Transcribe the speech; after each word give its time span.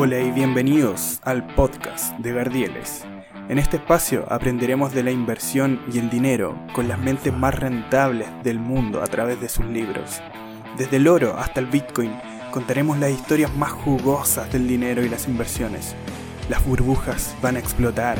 Hola 0.00 0.20
y 0.20 0.30
bienvenidos 0.30 1.18
al 1.24 1.44
podcast 1.56 2.16
de 2.18 2.32
Gardieles. 2.32 3.04
En 3.48 3.58
este 3.58 3.78
espacio 3.78 4.32
aprenderemos 4.32 4.94
de 4.94 5.02
la 5.02 5.10
inversión 5.10 5.80
y 5.92 5.98
el 5.98 6.08
dinero 6.08 6.56
con 6.72 6.86
las 6.86 7.00
mentes 7.00 7.34
más 7.34 7.52
rentables 7.58 8.28
del 8.44 8.60
mundo 8.60 9.02
a 9.02 9.08
través 9.08 9.40
de 9.40 9.48
sus 9.48 9.64
libros. 9.64 10.22
Desde 10.76 10.98
el 10.98 11.08
oro 11.08 11.36
hasta 11.36 11.58
el 11.58 11.66
Bitcoin 11.66 12.12
contaremos 12.52 12.96
las 13.00 13.10
historias 13.10 13.52
más 13.56 13.72
jugosas 13.72 14.52
del 14.52 14.68
dinero 14.68 15.04
y 15.04 15.08
las 15.08 15.26
inversiones. 15.26 15.96
Las 16.48 16.64
burbujas 16.64 17.34
van 17.42 17.56
a 17.56 17.58
explotar 17.58 18.18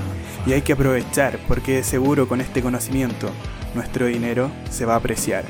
y 0.49 0.55
hay 0.55 0.63
que 0.63 0.73
aprovechar 0.73 1.39
porque 1.47 1.77
de 1.77 1.85
seguro 1.85 2.27
con 2.27 2.41
este 2.41 2.61
conocimiento 2.61 3.31
nuestro 3.77 4.07
dinero 4.07 4.51
se 4.69 4.85
va 4.85 4.95
a 4.95 4.99
apreciar. 4.99 5.45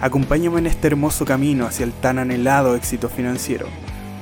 Acompáñame 0.00 0.58
en 0.58 0.66
este 0.66 0.88
hermoso 0.88 1.24
camino 1.24 1.66
hacia 1.66 1.84
el 1.84 1.92
tan 1.92 2.18
anhelado 2.18 2.74
éxito 2.74 3.08
financiero. 3.08 3.68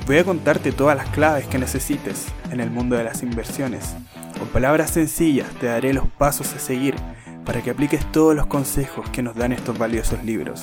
Voy 0.07 0.19
a 0.19 0.23
contarte 0.23 0.71
todas 0.71 0.95
las 0.95 1.09
claves 1.09 1.47
que 1.47 1.57
necesites 1.57 2.27
en 2.49 2.61
el 2.61 2.71
mundo 2.71 2.95
de 2.95 3.03
las 3.03 3.23
inversiones. 3.23 3.93
Con 4.39 4.47
palabras 4.47 4.91
sencillas 4.91 5.49
te 5.59 5.65
daré 5.65 5.91
los 5.91 6.07
pasos 6.07 6.53
a 6.53 6.59
seguir 6.59 6.95
para 7.43 7.61
que 7.61 7.71
apliques 7.71 8.09
todos 8.13 8.33
los 8.33 8.47
consejos 8.47 9.09
que 9.09 9.21
nos 9.21 9.35
dan 9.35 9.51
estos 9.51 9.77
valiosos 9.77 10.23
libros. 10.23 10.61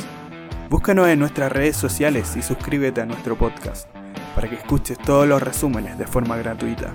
Búscanos 0.71 1.09
en 1.09 1.19
nuestras 1.19 1.53
redes 1.53 1.77
sociales 1.77 2.35
y 2.37 2.41
suscríbete 2.41 3.03
a 3.03 3.07
nuestro 3.07 3.37
podcast 3.37 3.87
para 4.35 4.49
que 4.49 4.57
escuches 4.57 4.97
todos 4.97 5.29
los 5.29 5.43
resúmenes 5.43 5.99
de 5.99 6.07
forma 6.07 6.39
gratuita. 6.39 6.95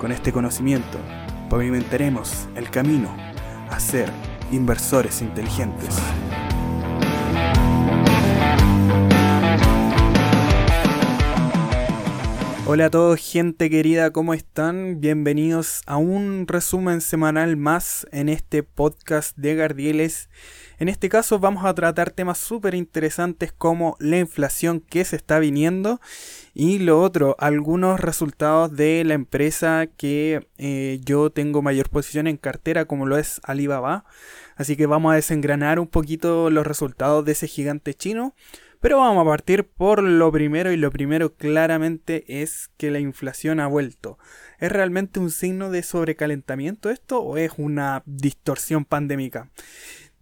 Con 0.00 0.10
este 0.10 0.32
conocimiento 0.32 0.98
pavimentaremos 1.48 2.48
el 2.56 2.68
camino 2.68 3.16
a 3.70 3.78
ser 3.78 4.10
inversores 4.50 5.22
inteligentes. 5.22 5.96
Hola 12.68 12.86
a 12.86 12.90
todos, 12.90 13.20
gente 13.20 13.70
querida, 13.70 14.10
¿cómo 14.10 14.34
están? 14.34 15.00
Bienvenidos 15.00 15.82
a 15.86 15.98
un 15.98 16.48
resumen 16.48 17.00
semanal 17.00 17.56
más 17.56 18.08
en 18.10 18.28
este 18.28 18.64
podcast 18.64 19.36
de 19.36 19.54
Gardieles. 19.54 20.28
En 20.80 20.88
este 20.88 21.08
caso 21.08 21.38
vamos 21.38 21.64
a 21.64 21.72
tratar 21.74 22.10
temas 22.10 22.38
súper 22.38 22.74
interesantes 22.74 23.52
como 23.52 23.96
la 24.00 24.18
inflación 24.18 24.80
que 24.80 25.04
se 25.04 25.14
está 25.14 25.38
viniendo 25.38 26.00
y 26.54 26.80
lo 26.80 27.00
otro, 27.00 27.36
algunos 27.38 28.00
resultados 28.00 28.74
de 28.74 29.04
la 29.04 29.14
empresa 29.14 29.86
que 29.86 30.48
eh, 30.58 30.98
yo 31.04 31.30
tengo 31.30 31.62
mayor 31.62 31.88
posición 31.88 32.26
en 32.26 32.36
cartera 32.36 32.86
como 32.86 33.06
lo 33.06 33.16
es 33.16 33.40
Alibaba. 33.44 34.06
Así 34.56 34.74
que 34.74 34.86
vamos 34.86 35.12
a 35.12 35.16
desengranar 35.16 35.78
un 35.78 35.86
poquito 35.86 36.50
los 36.50 36.66
resultados 36.66 37.24
de 37.24 37.32
ese 37.32 37.46
gigante 37.46 37.94
chino. 37.94 38.34
Pero 38.80 38.98
vamos 38.98 39.22
a 39.22 39.28
partir 39.28 39.64
por 39.64 40.02
lo 40.02 40.30
primero 40.30 40.70
y 40.70 40.76
lo 40.76 40.90
primero 40.90 41.34
claramente 41.34 42.42
es 42.42 42.70
que 42.76 42.90
la 42.90 42.98
inflación 42.98 43.60
ha 43.60 43.66
vuelto. 43.66 44.18
¿Es 44.58 44.70
realmente 44.70 45.18
un 45.20 45.30
signo 45.30 45.70
de 45.70 45.82
sobrecalentamiento 45.82 46.90
esto 46.90 47.20
o 47.20 47.36
es 47.36 47.52
una 47.56 48.02
distorsión 48.06 48.84
pandémica? 48.84 49.50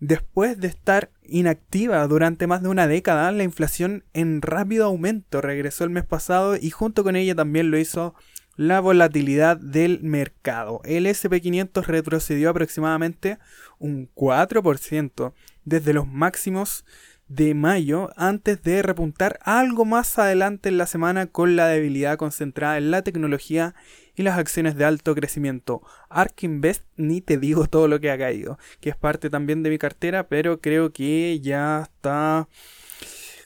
Después 0.01 0.61
de 0.61 0.69
estar 0.69 1.11
inactiva 1.23 2.07
durante 2.07 2.47
más 2.47 2.63
de 2.63 2.69
una 2.69 2.87
década, 2.87 3.31
la 3.33 3.43
inflación 3.43 4.05
en 4.13 4.43
rápido 4.43 4.87
aumento 4.87 5.41
regresó 5.41 5.85
el 5.85 5.91
mes 5.91 6.05
pasado 6.05 6.57
y 6.57 6.71
junto 6.71 7.05
con 7.05 7.17
ella 7.17 7.35
también 7.35 7.71
lo 7.71 7.79
hizo 7.79 8.15
la 8.57 8.81
volatilidad 8.81 9.57
del 9.57 10.03
mercado. 10.03 10.81
El 10.85 11.07
SP500 11.07 11.87
retrocedió 11.87 12.51
aproximadamente 12.51 13.39
un 13.79 14.09
4% 14.15 15.33
desde 15.65 15.93
los 15.93 16.07
máximos 16.07 16.85
de 17.29 17.55
mayo 17.55 18.11
antes 18.17 18.63
de 18.63 18.83
repuntar 18.83 19.39
algo 19.43 19.85
más 19.85 20.19
adelante 20.19 20.69
en 20.69 20.79
la 20.79 20.87
semana 20.87 21.27
con 21.27 21.57
la 21.57 21.67
debilidad 21.69 22.17
concentrada 22.17 22.79
en 22.79 22.91
la 22.91 23.03
tecnología 23.03 23.75
y 24.15 24.23
las 24.23 24.39
acciones 24.39 24.77
de 24.77 24.85
alto 24.85 25.15
crecimiento. 25.15 25.83
Ark 26.09 26.43
Invest 26.43 26.85
ni 26.97 27.21
te 27.21 27.39
digo 27.39 27.67
todo 27.71 27.89
lo 27.89 28.01
que 28.01 28.11
ha 28.11 28.19
caído, 28.19 28.59
que 28.81 28.91
es 28.91 28.97
parte 28.97 29.31
también 29.31 29.63
de 29.63 29.71
mi 29.71 29.79
cartera, 29.79 30.29
pero 30.29 30.61
creo 30.61 30.93
que 30.93 31.41
ya 31.41 31.83
está 31.83 32.49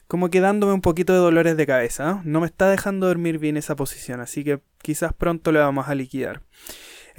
como 0.07 0.29
quedándome 0.29 0.73
un 0.73 0.81
poquito 0.81 1.13
de 1.13 1.19
dolores 1.19 1.55
de 1.55 1.67
cabeza. 1.67 2.21
No 2.25 2.39
me 2.41 2.47
está 2.47 2.67
dejando 2.69 3.07
dormir 3.07 3.37
bien 3.37 3.57
esa 3.57 3.75
posición, 3.75 4.19
así 4.21 4.43
que 4.43 4.59
quizás 4.81 5.13
pronto 5.13 5.51
le 5.51 5.59
vamos 5.59 5.87
a 5.87 5.95
liquidar. 5.95 6.41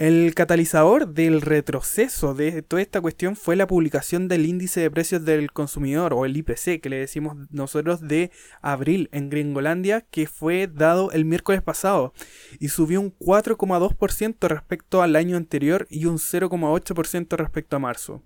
El 0.01 0.35
catalizador 0.35 1.09
del 1.09 1.43
retroceso 1.43 2.33
de 2.33 2.63
toda 2.63 2.81
esta 2.81 3.03
cuestión 3.03 3.37
fue 3.37 3.55
la 3.55 3.67
publicación 3.67 4.29
del 4.29 4.47
índice 4.47 4.81
de 4.81 4.91
precios 4.91 5.27
del 5.27 5.53
consumidor 5.53 6.15
o 6.15 6.25
el 6.25 6.35
IPC 6.39 6.81
que 6.81 6.89
le 6.89 6.97
decimos 6.97 7.37
nosotros 7.51 8.01
de 8.01 8.31
abril 8.63 9.11
en 9.13 9.29
Gringolandia 9.29 10.01
que 10.01 10.27
fue 10.27 10.69
dado 10.69 11.13
el 11.13 11.27
miércoles 11.27 11.61
pasado 11.61 12.15
y 12.59 12.69
subió 12.69 12.99
un 12.99 13.15
4,2% 13.19 14.49
respecto 14.49 15.03
al 15.03 15.17
año 15.17 15.37
anterior 15.37 15.87
y 15.91 16.07
un 16.07 16.17
0,8% 16.17 17.37
respecto 17.37 17.77
a 17.77 17.79
marzo. 17.79 18.23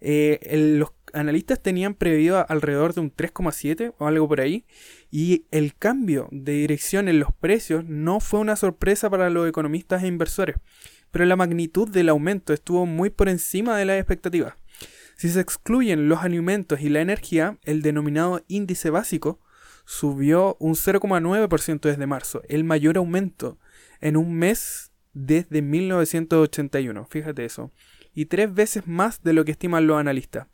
Eh, 0.00 0.38
los 0.78 0.92
analistas 1.12 1.62
tenían 1.62 1.94
previsto 1.94 2.44
alrededor 2.48 2.94
de 2.94 3.00
un 3.00 3.14
3,7 3.14 3.94
o 3.98 4.06
algo 4.06 4.28
por 4.28 4.40
ahí 4.40 4.64
y 5.10 5.46
el 5.50 5.74
cambio 5.74 6.28
de 6.30 6.52
dirección 6.52 7.08
en 7.08 7.20
los 7.20 7.32
precios 7.32 7.84
no 7.84 8.20
fue 8.20 8.40
una 8.40 8.56
sorpresa 8.56 9.10
para 9.10 9.30
los 9.30 9.48
economistas 9.48 10.02
e 10.02 10.06
inversores 10.06 10.56
pero 11.12 11.26
la 11.26 11.36
magnitud 11.36 11.88
del 11.88 12.08
aumento 12.08 12.52
estuvo 12.52 12.86
muy 12.86 13.10
por 13.10 13.28
encima 13.28 13.76
de 13.76 13.84
las 13.84 13.98
expectativas. 13.98 14.54
Si 15.16 15.28
se 15.28 15.40
excluyen 15.40 16.08
los 16.08 16.20
alimentos 16.20 16.80
y 16.80 16.88
la 16.88 17.00
energía, 17.00 17.58
el 17.62 17.82
denominado 17.82 18.42
índice 18.48 18.90
básico 18.90 19.38
subió 19.84 20.56
un 20.58 20.74
0,9% 20.74 21.80
desde 21.80 22.06
marzo, 22.06 22.42
el 22.48 22.64
mayor 22.64 22.96
aumento 22.96 23.58
en 24.00 24.16
un 24.16 24.34
mes 24.34 24.90
desde 25.12 25.60
1981, 25.60 27.06
fíjate 27.10 27.44
eso, 27.44 27.70
y 28.14 28.26
tres 28.26 28.52
veces 28.52 28.86
más 28.86 29.22
de 29.22 29.34
lo 29.34 29.44
que 29.44 29.52
estiman 29.52 29.86
los 29.86 29.98
analistas. 29.98 30.48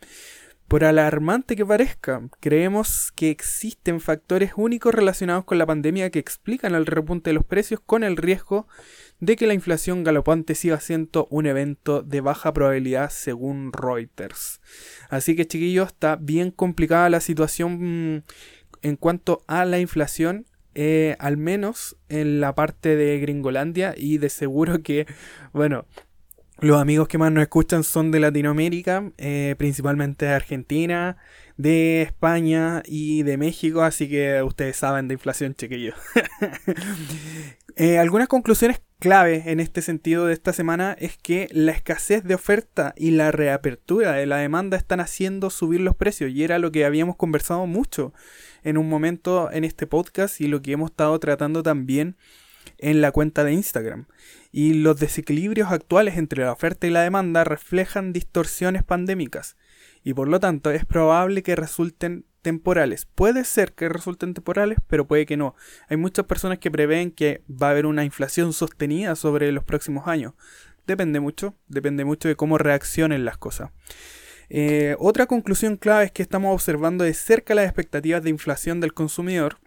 Por 0.68 0.84
alarmante 0.84 1.56
que 1.56 1.64
parezca, 1.64 2.28
creemos 2.40 3.10
que 3.12 3.30
existen 3.30 4.00
factores 4.00 4.52
únicos 4.54 4.94
relacionados 4.94 5.46
con 5.46 5.56
la 5.56 5.64
pandemia 5.64 6.10
que 6.10 6.18
explican 6.18 6.74
el 6.74 6.84
repunte 6.84 7.30
de 7.30 7.34
los 7.34 7.46
precios 7.46 7.80
con 7.80 8.04
el 8.04 8.18
riesgo 8.18 8.68
de 9.18 9.36
que 9.36 9.46
la 9.46 9.54
inflación 9.54 10.04
galopante 10.04 10.54
siga 10.54 10.78
siendo 10.78 11.26
un 11.30 11.46
evento 11.46 12.02
de 12.02 12.20
baja 12.20 12.52
probabilidad 12.52 13.08
según 13.08 13.72
Reuters. 13.72 14.60
Así 15.08 15.34
que 15.34 15.46
chiquillos, 15.46 15.88
está 15.88 16.16
bien 16.16 16.50
complicada 16.50 17.08
la 17.08 17.20
situación 17.20 18.16
mm, 18.16 18.22
en 18.82 18.96
cuanto 18.96 19.44
a 19.46 19.64
la 19.64 19.78
inflación. 19.78 20.44
Eh, 20.74 21.16
al 21.18 21.38
menos 21.38 21.96
en 22.08 22.40
la 22.40 22.54
parte 22.54 22.94
de 22.94 23.18
Gringolandia 23.18 23.94
y 23.96 24.18
de 24.18 24.28
seguro 24.28 24.80
que, 24.80 25.06
bueno, 25.52 25.86
los 26.60 26.80
amigos 26.80 27.08
que 27.08 27.18
más 27.18 27.30
nos 27.30 27.42
escuchan 27.42 27.84
son 27.84 28.10
de 28.10 28.20
Latinoamérica, 28.20 29.12
eh, 29.16 29.54
principalmente 29.58 30.26
de 30.26 30.32
Argentina, 30.32 31.16
de 31.56 32.02
España 32.02 32.82
y 32.84 33.22
de 33.22 33.36
México, 33.36 33.82
así 33.82 34.08
que 34.08 34.42
ustedes 34.42 34.76
saben 34.76 35.08
de 35.08 35.14
inflación, 35.14 35.54
chiquillos. 35.54 35.94
Eh, 37.80 37.96
algunas 37.96 38.26
conclusiones 38.26 38.82
clave 38.98 39.44
en 39.46 39.60
este 39.60 39.82
sentido 39.82 40.26
de 40.26 40.32
esta 40.32 40.52
semana 40.52 40.96
es 40.98 41.16
que 41.16 41.48
la 41.52 41.70
escasez 41.70 42.24
de 42.24 42.34
oferta 42.34 42.92
y 42.96 43.12
la 43.12 43.30
reapertura 43.30 44.14
de 44.14 44.26
la 44.26 44.38
demanda 44.38 44.76
están 44.76 44.98
haciendo 44.98 45.48
subir 45.48 45.80
los 45.82 45.94
precios 45.94 46.32
y 46.32 46.42
era 46.42 46.58
lo 46.58 46.72
que 46.72 46.84
habíamos 46.84 47.14
conversado 47.14 47.66
mucho 47.66 48.12
en 48.64 48.78
un 48.78 48.88
momento 48.88 49.52
en 49.52 49.62
este 49.62 49.86
podcast 49.86 50.40
y 50.40 50.48
lo 50.48 50.60
que 50.60 50.72
hemos 50.72 50.90
estado 50.90 51.16
tratando 51.20 51.62
también 51.62 52.16
en 52.78 53.00
la 53.00 53.12
cuenta 53.12 53.44
de 53.44 53.52
Instagram. 53.52 54.06
Y 54.50 54.74
los 54.74 54.98
desequilibrios 54.98 55.70
actuales 55.70 56.16
entre 56.16 56.44
la 56.44 56.52
oferta 56.52 56.86
y 56.86 56.90
la 56.90 57.02
demanda 57.02 57.44
reflejan 57.44 58.12
distorsiones 58.12 58.82
pandémicas 58.82 59.56
y 60.04 60.14
por 60.14 60.28
lo 60.28 60.40
tanto 60.40 60.70
es 60.70 60.84
probable 60.84 61.42
que 61.42 61.56
resulten 61.56 62.24
temporales. 62.42 63.06
Puede 63.14 63.44
ser 63.44 63.72
que 63.72 63.88
resulten 63.88 64.32
temporales, 64.32 64.78
pero 64.86 65.06
puede 65.06 65.26
que 65.26 65.36
no. 65.36 65.54
Hay 65.88 65.96
muchas 65.96 66.24
personas 66.24 66.58
que 66.58 66.70
prevén 66.70 67.10
que 67.10 67.42
va 67.50 67.68
a 67.68 67.70
haber 67.72 67.86
una 67.86 68.04
inflación 68.04 68.52
sostenida 68.52 69.16
sobre 69.16 69.52
los 69.52 69.64
próximos 69.64 70.06
años. 70.06 70.32
Depende 70.86 71.20
mucho, 71.20 71.54
depende 71.66 72.04
mucho 72.04 72.28
de 72.28 72.36
cómo 72.36 72.56
reaccionen 72.56 73.24
las 73.24 73.36
cosas. 73.36 73.70
Eh, 74.48 74.96
otra 74.98 75.26
conclusión 75.26 75.76
clave 75.76 76.06
es 76.06 76.12
que 76.12 76.22
estamos 76.22 76.54
observando 76.54 77.04
de 77.04 77.12
cerca 77.12 77.54
las 77.54 77.66
expectativas 77.66 78.22
de 78.22 78.30
inflación 78.30 78.80
del 78.80 78.94
consumidor 78.94 79.58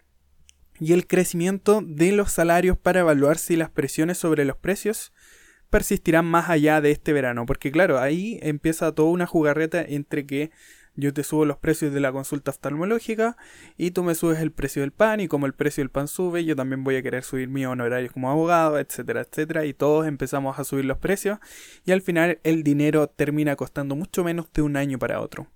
y 0.81 0.94
el 0.94 1.06
crecimiento 1.06 1.83
de 1.86 2.12
los 2.12 2.31
salarios 2.31 2.75
para 2.75 3.01
evaluar 3.01 3.38
si 3.38 3.56
las 3.56 3.69
presiones 3.69 4.18
sobre 4.18 4.45
los 4.45 4.57
precios 4.57 5.13
persistirán 5.69 6.25
más 6.25 6.50
allá 6.50 6.81
de 6.81 6.89
este 6.89 7.13
verano. 7.13 7.45
Porque 7.45 7.72
claro, 7.72 8.00
ahí 8.00 8.39
empieza 8.42 8.92
toda 8.92 9.12
una 9.12 9.28
jugarreta 9.28 9.80
entre 9.80 10.25
que 10.25 10.50
yo 10.95 11.13
te 11.13 11.24
subo 11.24 11.45
los 11.45 11.57
precios 11.57 11.94
de 11.94 12.00
la 12.00 12.12
consulta 12.12 12.50
oftalmológica 12.50 13.38
y 13.78 13.92
tú 13.92 14.04
me 14.04 14.16
subes 14.16 14.39
el 14.39 14.51
precio 14.51 14.81
del 14.81 14.92
pan 14.92 15.19
y 15.19 15.28
como 15.28 15.45
el 15.45 15.54
precio 15.54 15.81
del 15.81 15.92
pan 15.92 16.07
sube, 16.07 16.44
yo 16.45 16.56
también 16.56 16.84
voy 16.84 16.95
a 16.95 17.04
querer 17.04 17.24
subir 17.24 17.48
mi 17.48 17.63
honorario 17.63 18.12
como 18.12 18.31
abogado, 18.31 18.80
etcétera, 18.80 19.22
etcétera, 19.22 19.66
y 19.66 19.75
todos 19.75 20.07
empezamos 20.07 20.57
a 20.57 20.63
subir 20.63 20.86
los 20.86 20.98
precios 20.98 21.38
y 21.86 21.92
al 21.92 22.01
final 22.01 22.39
el 22.44 22.63
dinero 22.63 23.07
termina 23.07 23.56
costando 23.56 23.95
mucho 23.95 24.24
menos 24.24 24.51
de 24.51 24.63
un 24.63 24.75
año 24.75 24.98
para 24.98 25.22
otro. 25.22 25.48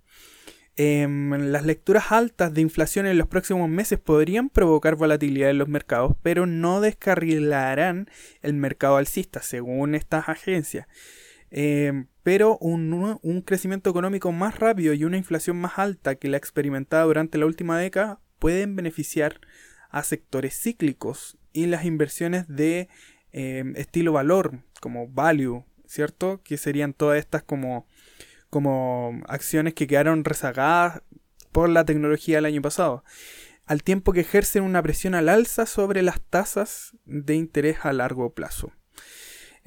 Em, 0.78 1.30
las 1.50 1.64
lecturas 1.64 2.12
altas 2.12 2.52
de 2.52 2.60
inflación 2.60 3.06
en 3.06 3.16
los 3.16 3.28
próximos 3.28 3.68
meses 3.70 3.98
podrían 3.98 4.50
provocar 4.50 4.94
volatilidad 4.94 5.48
en 5.48 5.56
los 5.56 5.68
mercados, 5.68 6.14
pero 6.22 6.44
no 6.44 6.82
descarrilarán 6.82 8.10
el 8.42 8.52
mercado 8.52 8.96
alcista, 8.96 9.40
según 9.40 9.94
estas 9.94 10.28
agencias. 10.28 10.86
Em, 11.50 12.08
pero 12.22 12.58
un, 12.58 13.18
un, 13.22 13.40
crecimiento 13.40 13.88
económico 13.88 14.32
más 14.32 14.58
rápido 14.58 14.92
y 14.92 15.04
una 15.04 15.16
inflación 15.16 15.56
más 15.56 15.78
alta 15.78 16.16
que 16.16 16.28
la 16.28 16.36
experimentada 16.36 17.04
durante 17.04 17.38
la 17.38 17.46
última 17.46 17.78
década 17.78 18.20
pueden 18.38 18.76
beneficiar 18.76 19.40
a 19.90 20.02
sectores 20.02 20.60
cíclicos 20.60 21.38
y 21.52 21.66
las 21.66 21.86
inversiones 21.86 22.48
de 22.48 22.88
em, 23.32 23.74
estilo 23.76 24.12
valor, 24.12 24.60
como 24.80 25.08
value, 25.08 25.64
¿cierto? 25.86 26.42
Que 26.42 26.58
serían 26.58 26.92
todas 26.92 27.18
estas 27.18 27.42
como 27.42 27.86
como 28.50 29.20
acciones 29.28 29.74
que 29.74 29.86
quedaron 29.86 30.24
rezagadas 30.24 31.02
por 31.52 31.68
la 31.68 31.84
tecnología 31.84 32.36
del 32.36 32.46
año 32.46 32.62
pasado, 32.62 33.04
al 33.66 33.82
tiempo 33.82 34.12
que 34.12 34.20
ejercen 34.20 34.62
una 34.62 34.82
presión 34.82 35.14
al 35.14 35.28
alza 35.28 35.66
sobre 35.66 36.02
las 36.02 36.20
tasas 36.20 36.96
de 37.04 37.34
interés 37.34 37.78
a 37.82 37.92
largo 37.92 38.34
plazo. 38.34 38.72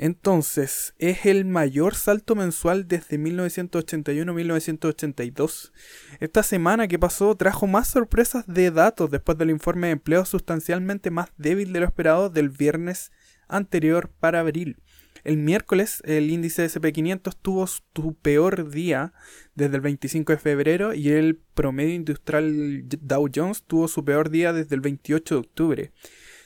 Entonces, 0.02 0.94
es 0.98 1.26
el 1.26 1.44
mayor 1.44 1.94
salto 1.94 2.34
mensual 2.34 2.88
desde 2.88 3.20
1981-1982. 3.20 5.74
Esta 6.22 6.42
semana 6.42 6.88
que 6.88 6.98
pasó 6.98 7.36
trajo 7.36 7.68
más 7.68 7.90
sorpresas 7.90 8.46
de 8.48 8.72
datos 8.72 9.12
después 9.12 9.38
del 9.38 9.50
informe 9.50 9.88
de 9.88 9.94
empleo 9.94 10.24
sustancialmente 10.24 11.12
más 11.12 11.31
débil 11.36 11.74
de 11.74 11.81
lo 11.81 11.86
esperado 11.86 12.30
del 12.30 12.48
viernes 12.48 13.12
anterior 13.50 14.10
para 14.22 14.40
abril. 14.40 14.78
El 15.24 15.38
miércoles 15.38 16.01
el 16.06 16.30
índice 16.30 16.66
SP500 16.66 17.36
tuvo 17.42 17.68
su 17.68 18.16
peor 18.21 18.69
día 18.69 19.13
desde 19.56 19.75
el 19.75 19.81
25 19.81 20.33
de 20.33 20.38
febrero 20.39 20.94
y 20.94 21.10
el 21.10 21.39
promedio 21.54 21.95
industrial 21.95 22.83
Dow 23.01 23.30
Jones 23.33 23.63
tuvo 23.63 23.88
su 23.88 24.04
peor 24.06 24.30
día 24.30 24.54
desde 24.54 24.75
el 24.75 24.81
28 24.81 25.36
de 25.36 25.39
octubre. 25.39 25.92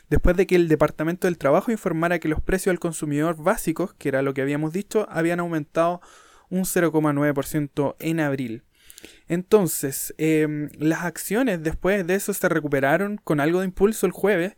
Después 0.09 0.35
de 0.35 0.45
que 0.45 0.55
el 0.55 0.67
Departamento 0.67 1.27
del 1.27 1.37
Trabajo 1.37 1.71
informara 1.71 2.19
que 2.19 2.27
los 2.27 2.41
precios 2.41 2.71
al 2.71 2.79
consumidor 2.79 3.41
básicos, 3.41 3.93
que 3.93 4.09
era 4.09 4.21
lo 4.21 4.33
que 4.33 4.41
habíamos 4.41 4.73
dicho, 4.73 5.07
habían 5.09 5.39
aumentado 5.39 6.01
un 6.49 6.65
0,9% 6.65 7.95
en 7.99 8.19
abril. 8.19 8.63
Entonces, 9.27 10.13
em, 10.17 10.69
las 10.77 11.03
acciones 11.03 11.63
después 11.63 12.05
de 12.05 12.15
eso 12.15 12.33
se 12.33 12.49
recuperaron 12.49 13.17
con 13.23 13.39
algo 13.39 13.59
de 13.59 13.65
impulso 13.65 14.05
el 14.05 14.11
jueves, 14.11 14.55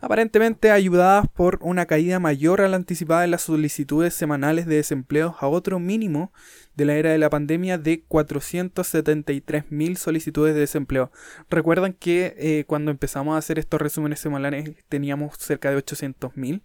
aparentemente 0.00 0.70
ayudadas 0.70 1.28
por 1.28 1.58
una 1.62 1.86
caída 1.86 2.18
mayor 2.18 2.60
a 2.60 2.68
la 2.68 2.76
anticipada 2.76 3.24
en 3.24 3.30
las 3.30 3.42
solicitudes 3.42 4.14
semanales 4.14 4.66
de 4.66 4.76
desempleo 4.76 5.36
a 5.38 5.48
otro 5.48 5.78
mínimo 5.78 6.32
de 6.74 6.84
la 6.84 6.94
era 6.94 7.10
de 7.10 7.18
la 7.18 7.30
pandemia 7.30 7.78
de 7.78 8.04
473.000 8.06 9.96
solicitudes 9.96 10.54
de 10.54 10.60
desempleo. 10.60 11.10
Recuerdan 11.50 11.92
que 11.92 12.34
eh, 12.38 12.64
cuando 12.66 12.90
empezamos 12.90 13.34
a 13.34 13.38
hacer 13.38 13.58
estos 13.58 13.80
resúmenes 13.80 14.20
semanales 14.20 14.74
teníamos 14.88 15.36
cerca 15.38 15.70
de 15.70 15.76
800.000. 15.76 16.62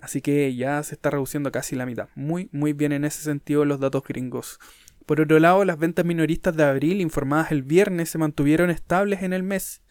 Así 0.00 0.22
que 0.22 0.54
ya 0.54 0.82
se 0.82 0.94
está 0.94 1.10
reduciendo 1.10 1.52
casi 1.52 1.76
la 1.76 1.84
mitad. 1.84 2.08
Muy, 2.14 2.48
muy 2.52 2.72
bien 2.72 2.92
en 2.92 3.04
ese 3.04 3.22
sentido 3.22 3.64
los 3.64 3.80
datos 3.80 4.02
gringos. 4.02 4.58
Por 5.04 5.20
otro 5.20 5.38
lado, 5.40 5.64
las 5.64 5.78
ventas 5.78 6.04
minoristas 6.04 6.56
de 6.56 6.64
abril 6.64 7.00
informadas 7.00 7.50
el 7.50 7.62
viernes 7.62 8.10
se 8.10 8.18
mantuvieron 8.18 8.70
estables 8.70 9.22
en 9.22 9.32
el 9.32 9.42
mes. 9.42 9.82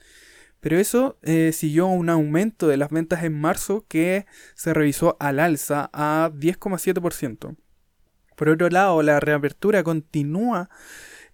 Pero 0.60 0.78
eso 0.78 1.18
eh, 1.22 1.52
siguió 1.54 1.88
un 1.88 2.10
aumento 2.10 2.68
de 2.68 2.78
las 2.78 2.90
ventas 2.90 3.24
en 3.24 3.40
marzo 3.40 3.86
que 3.88 4.26
se 4.56 4.74
revisó 4.74 5.16
al 5.20 5.40
alza 5.40 5.90
a 5.94 6.32
10,7%. 6.34 7.56
Por 8.36 8.50
otro 8.50 8.70
lado, 8.70 9.02
la 9.02 9.20
reapertura 9.20 9.84
continúa 9.84 10.70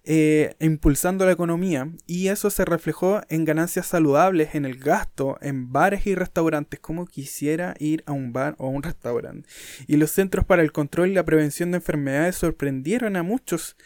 eh, 0.08 0.54
impulsando 0.60 1.26
la 1.26 1.32
economía 1.32 1.90
y 2.06 2.28
eso 2.28 2.48
se 2.48 2.64
reflejó 2.64 3.22
en 3.28 3.44
ganancias 3.44 3.86
saludables 3.86 4.54
en 4.54 4.64
el 4.64 4.78
gasto 4.78 5.36
en 5.40 5.72
bares 5.72 6.06
y 6.06 6.14
restaurantes, 6.14 6.78
como 6.78 7.06
quisiera 7.06 7.74
ir 7.80 8.04
a 8.06 8.12
un 8.12 8.32
bar 8.32 8.54
o 8.58 8.66
a 8.66 8.70
un 8.70 8.84
restaurante. 8.84 9.48
Y 9.88 9.96
los 9.96 10.12
centros 10.12 10.44
para 10.44 10.62
el 10.62 10.70
control 10.70 11.08
y 11.08 11.14
la 11.14 11.24
prevención 11.24 11.72
de 11.72 11.78
enfermedades 11.78 12.36
sorprendieron 12.36 13.16
a 13.16 13.24
muchos 13.24 13.76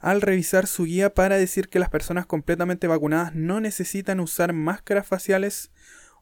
al 0.00 0.22
revisar 0.22 0.66
su 0.66 0.84
guía 0.84 1.14
para 1.14 1.36
decir 1.36 1.68
que 1.68 1.78
las 1.78 1.90
personas 1.90 2.26
completamente 2.26 2.88
vacunadas 2.88 3.34
no 3.34 3.60
necesitan 3.60 4.18
usar 4.18 4.52
máscaras 4.52 5.06
faciales 5.06 5.70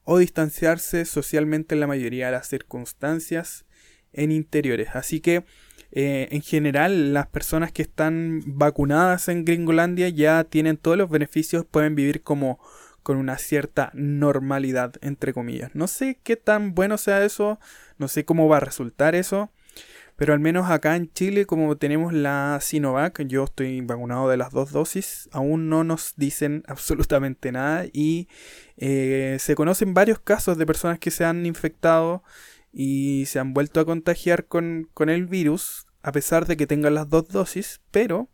o 0.05 0.19
distanciarse 0.19 1.05
socialmente 1.05 1.75
en 1.75 1.81
la 1.81 1.87
mayoría 1.87 2.27
de 2.27 2.33
las 2.33 2.49
circunstancias 2.49 3.65
en 4.13 4.33
interiores. 4.33 4.89
Así 4.95 5.21
que 5.21 5.45
eh, 5.93 6.29
en 6.33 6.43
general 6.43 7.15
las 7.15 7.29
personas 7.29 7.73
que 7.73 7.83
están 7.83 8.43
vacunadas 8.45 9.29
en 9.29 9.45
Gringolandia 9.45 10.09
ya 10.09 10.45
tienen 10.45 10.77
todos 10.77 10.99
los 10.99 11.09
beneficios, 11.09 11.65
pueden 11.65 11.95
vivir 11.95 12.23
como 12.23 12.59
con 13.03 13.17
una 13.17 13.39
cierta 13.39 13.91
normalidad, 13.95 14.95
entre 15.01 15.33
comillas. 15.33 15.71
No 15.75 15.87
sé 15.87 16.21
qué 16.23 16.37
tan 16.37 16.75
bueno 16.75 16.99
sea 16.99 17.25
eso, 17.25 17.59
no 17.97 18.09
sé 18.09 18.25
cómo 18.25 18.49
va 18.49 18.59
a 18.59 18.61
resultar 18.61 19.15
eso. 19.15 19.51
Pero 20.19 20.32
al 20.32 20.41
menos 20.41 20.69
acá 20.69 20.97
en 20.97 21.12
Chile, 21.12 21.47
como 21.47 21.76
tenemos 21.76 22.12
la 22.12 22.59
Sinovac, 22.61 23.23
yo 23.29 23.44
estoy 23.44 23.82
vacunado 23.82 24.29
de 24.29 24.37
las 24.37 24.50
dos 24.50 24.73
dosis, 24.73 25.29
aún 25.31 25.69
no 25.69 25.85
nos 25.85 26.15
dicen 26.17 26.65
absolutamente 26.67 27.53
nada 27.53 27.87
y 27.93 28.26
eh, 28.79 29.37
se 29.38 29.55
conocen 29.55 29.94
varios 29.94 30.19
casos 30.19 30.59
de 30.59 30.67
personas 30.67 30.99
que 30.99 31.12
se 31.12 31.25
han 31.25 31.47
infectado 31.47 32.25
y 32.73 33.26
se 33.26 33.38
han 33.38 33.55
vuelto 33.55 33.79
a 33.79 33.85
contagiar 33.85 34.47
con, 34.47 34.91
el 35.06 35.26
virus, 35.26 35.87
a 36.03 36.11
pesar 36.11 36.47
de 36.47 36.56
que 36.56 36.67
tengan 36.67 36.94
las 36.94 37.09
dos 37.09 37.29
dosis, 37.29 37.81
pero 37.93 38.29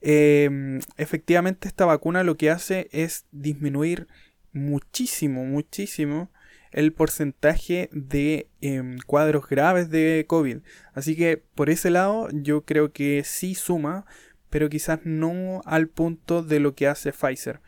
em, 0.00 0.80
efectivamente 0.96 1.68
esta 1.68 1.84
vacuna 1.84 2.24
lo 2.24 2.36
que 2.36 2.50
hace 2.50 2.88
es 2.90 3.26
disminuir 3.30 4.08
muchísimo, 4.52 5.44
muchísimo 5.44 6.32
el 6.74 6.92
porcentaje 6.92 7.88
de 7.92 8.48
em, 8.60 8.98
cuadros 9.06 9.48
graves 9.48 9.90
de 9.90 10.24
COVID. 10.26 10.58
Así 10.92 11.16
que 11.16 11.36
por 11.54 11.70
ese 11.70 11.88
lado 11.88 12.28
yo 12.32 12.64
creo 12.64 12.92
que 12.92 13.22
sí 13.24 13.54
suma, 13.54 14.04
pero 14.50 14.68
quizás 14.68 15.00
no 15.04 15.62
al 15.64 15.88
punto 15.88 16.42
de 16.42 16.58
lo 16.58 16.74
que 16.74 16.88
hace 16.88 17.12
Pfizer. 17.12 17.60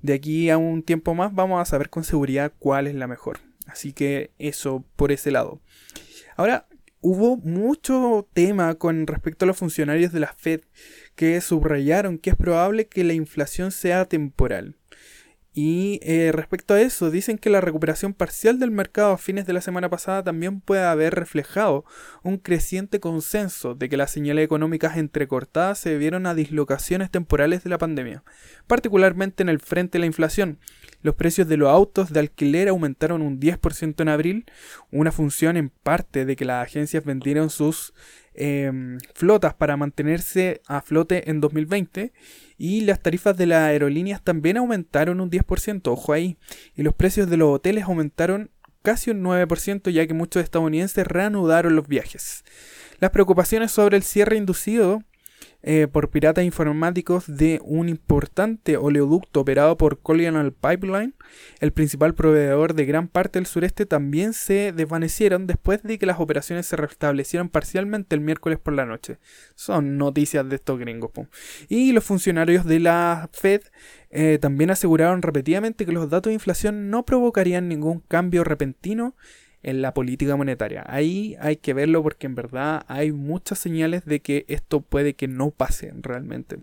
De 0.00 0.14
aquí 0.14 0.48
a 0.48 0.58
un 0.58 0.82
tiempo 0.82 1.14
más 1.14 1.34
vamos 1.34 1.60
a 1.60 1.64
saber 1.64 1.90
con 1.90 2.04
seguridad 2.04 2.52
cuál 2.58 2.86
es 2.86 2.94
la 2.94 3.08
mejor. 3.08 3.40
Así 3.66 3.92
que 3.92 4.30
eso 4.38 4.84
por 4.94 5.10
ese 5.10 5.32
lado. 5.32 5.60
Ahora, 6.36 6.66
hubo 7.00 7.36
mucho 7.38 8.28
tema 8.32 8.76
con 8.76 9.08
respecto 9.08 9.44
a 9.44 9.48
los 9.48 9.56
funcionarios 9.56 10.12
de 10.12 10.20
la 10.20 10.34
Fed 10.34 10.60
que 11.16 11.40
subrayaron 11.40 12.16
que 12.16 12.30
es 12.30 12.36
probable 12.36 12.86
que 12.86 13.02
la 13.02 13.12
inflación 13.12 13.72
sea 13.72 14.04
temporal. 14.04 14.76
Y 15.54 16.00
eh, 16.02 16.32
respecto 16.32 16.72
a 16.72 16.80
eso, 16.80 17.10
dicen 17.10 17.36
que 17.36 17.50
la 17.50 17.60
recuperación 17.60 18.14
parcial 18.14 18.58
del 18.58 18.70
mercado 18.70 19.12
a 19.12 19.18
fines 19.18 19.44
de 19.44 19.52
la 19.52 19.60
semana 19.60 19.90
pasada 19.90 20.22
también 20.22 20.62
puede 20.62 20.82
haber 20.82 21.14
reflejado 21.14 21.84
un 22.22 22.38
creciente 22.38 23.00
consenso 23.00 23.74
de 23.74 23.90
que 23.90 23.98
las 23.98 24.10
señales 24.10 24.46
económicas 24.46 24.96
entrecortadas 24.96 25.78
se 25.78 25.90
debieron 25.90 26.26
a 26.26 26.34
dislocaciones 26.34 27.10
temporales 27.10 27.64
de 27.64 27.70
la 27.70 27.76
pandemia, 27.76 28.24
particularmente 28.66 29.42
en 29.42 29.50
el 29.50 29.60
frente 29.60 29.98
de 29.98 30.00
la 30.00 30.06
inflación. 30.06 30.58
Los 31.02 31.16
precios 31.16 31.46
de 31.48 31.58
los 31.58 31.68
autos 31.68 32.14
de 32.14 32.20
alquiler 32.20 32.68
aumentaron 32.68 33.20
un 33.20 33.38
10% 33.38 34.00
en 34.00 34.08
abril, 34.08 34.46
una 34.90 35.12
función 35.12 35.58
en 35.58 35.68
parte 35.68 36.24
de 36.24 36.34
que 36.34 36.46
las 36.46 36.66
agencias 36.66 37.04
vendieron 37.04 37.50
sus 37.50 37.92
Em, 38.34 38.98
flotas 39.14 39.52
para 39.52 39.76
mantenerse 39.76 40.62
a 40.66 40.80
flote 40.80 41.30
en 41.30 41.42
2020 41.42 42.12
y 42.56 42.80
las 42.80 43.02
tarifas 43.02 43.36
de 43.36 43.44
las 43.44 43.64
aerolíneas 43.64 44.22
también 44.22 44.56
aumentaron 44.56 45.20
un 45.20 45.30
10%, 45.30 45.92
ojo 45.92 46.14
ahí, 46.14 46.38
y 46.74 46.82
los 46.82 46.94
precios 46.94 47.28
de 47.28 47.36
los 47.36 47.50
hoteles 47.50 47.84
aumentaron 47.84 48.50
casi 48.82 49.10
un 49.10 49.22
9% 49.22 49.90
ya 49.90 50.06
que 50.06 50.14
muchos 50.14 50.42
estadounidenses 50.42 51.06
reanudaron 51.06 51.76
los 51.76 51.86
viajes. 51.88 52.44
Las 53.00 53.10
preocupaciones 53.10 53.70
sobre 53.70 53.96
el 53.98 54.02
cierre 54.02 54.36
inducido 54.36 55.02
eh, 55.62 55.86
por 55.90 56.10
piratas 56.10 56.44
informáticos 56.44 57.24
de 57.26 57.60
un 57.64 57.88
importante 57.88 58.76
oleoducto 58.76 59.40
operado 59.40 59.76
por 59.76 60.00
Colonial 60.00 60.52
Pipeline, 60.52 61.14
el 61.60 61.72
principal 61.72 62.14
proveedor 62.14 62.74
de 62.74 62.84
gran 62.84 63.08
parte 63.08 63.38
del 63.38 63.46
sureste, 63.46 63.86
también 63.86 64.32
se 64.32 64.72
desvanecieron 64.72 65.46
después 65.46 65.82
de 65.82 65.98
que 65.98 66.06
las 66.06 66.20
operaciones 66.20 66.66
se 66.66 66.76
restablecieron 66.76 67.48
parcialmente 67.48 68.14
el 68.14 68.20
miércoles 68.20 68.58
por 68.58 68.74
la 68.74 68.86
noche. 68.86 69.18
Son 69.54 69.98
noticias 69.98 70.48
de 70.48 70.56
estos 70.56 70.78
gringos. 70.78 71.12
Y 71.68 71.92
los 71.92 72.04
funcionarios 72.04 72.64
de 72.64 72.80
la 72.80 73.28
Fed 73.32 73.62
eh, 74.10 74.38
también 74.40 74.70
aseguraron 74.70 75.22
repetidamente 75.22 75.86
que 75.86 75.92
los 75.92 76.10
datos 76.10 76.30
de 76.30 76.34
inflación 76.34 76.90
no 76.90 77.04
provocarían 77.04 77.68
ningún 77.68 78.00
cambio 78.00 78.44
repentino 78.44 79.14
en 79.62 79.82
la 79.82 79.94
política 79.94 80.36
monetaria. 80.36 80.84
Ahí 80.86 81.36
hay 81.40 81.56
que 81.56 81.74
verlo 81.74 82.02
porque 82.02 82.26
en 82.26 82.34
verdad 82.34 82.84
hay 82.88 83.12
muchas 83.12 83.58
señales 83.58 84.04
de 84.04 84.20
que 84.20 84.44
esto 84.48 84.80
puede 84.80 85.14
que 85.14 85.28
no 85.28 85.50
pase 85.50 85.92
realmente. 85.96 86.58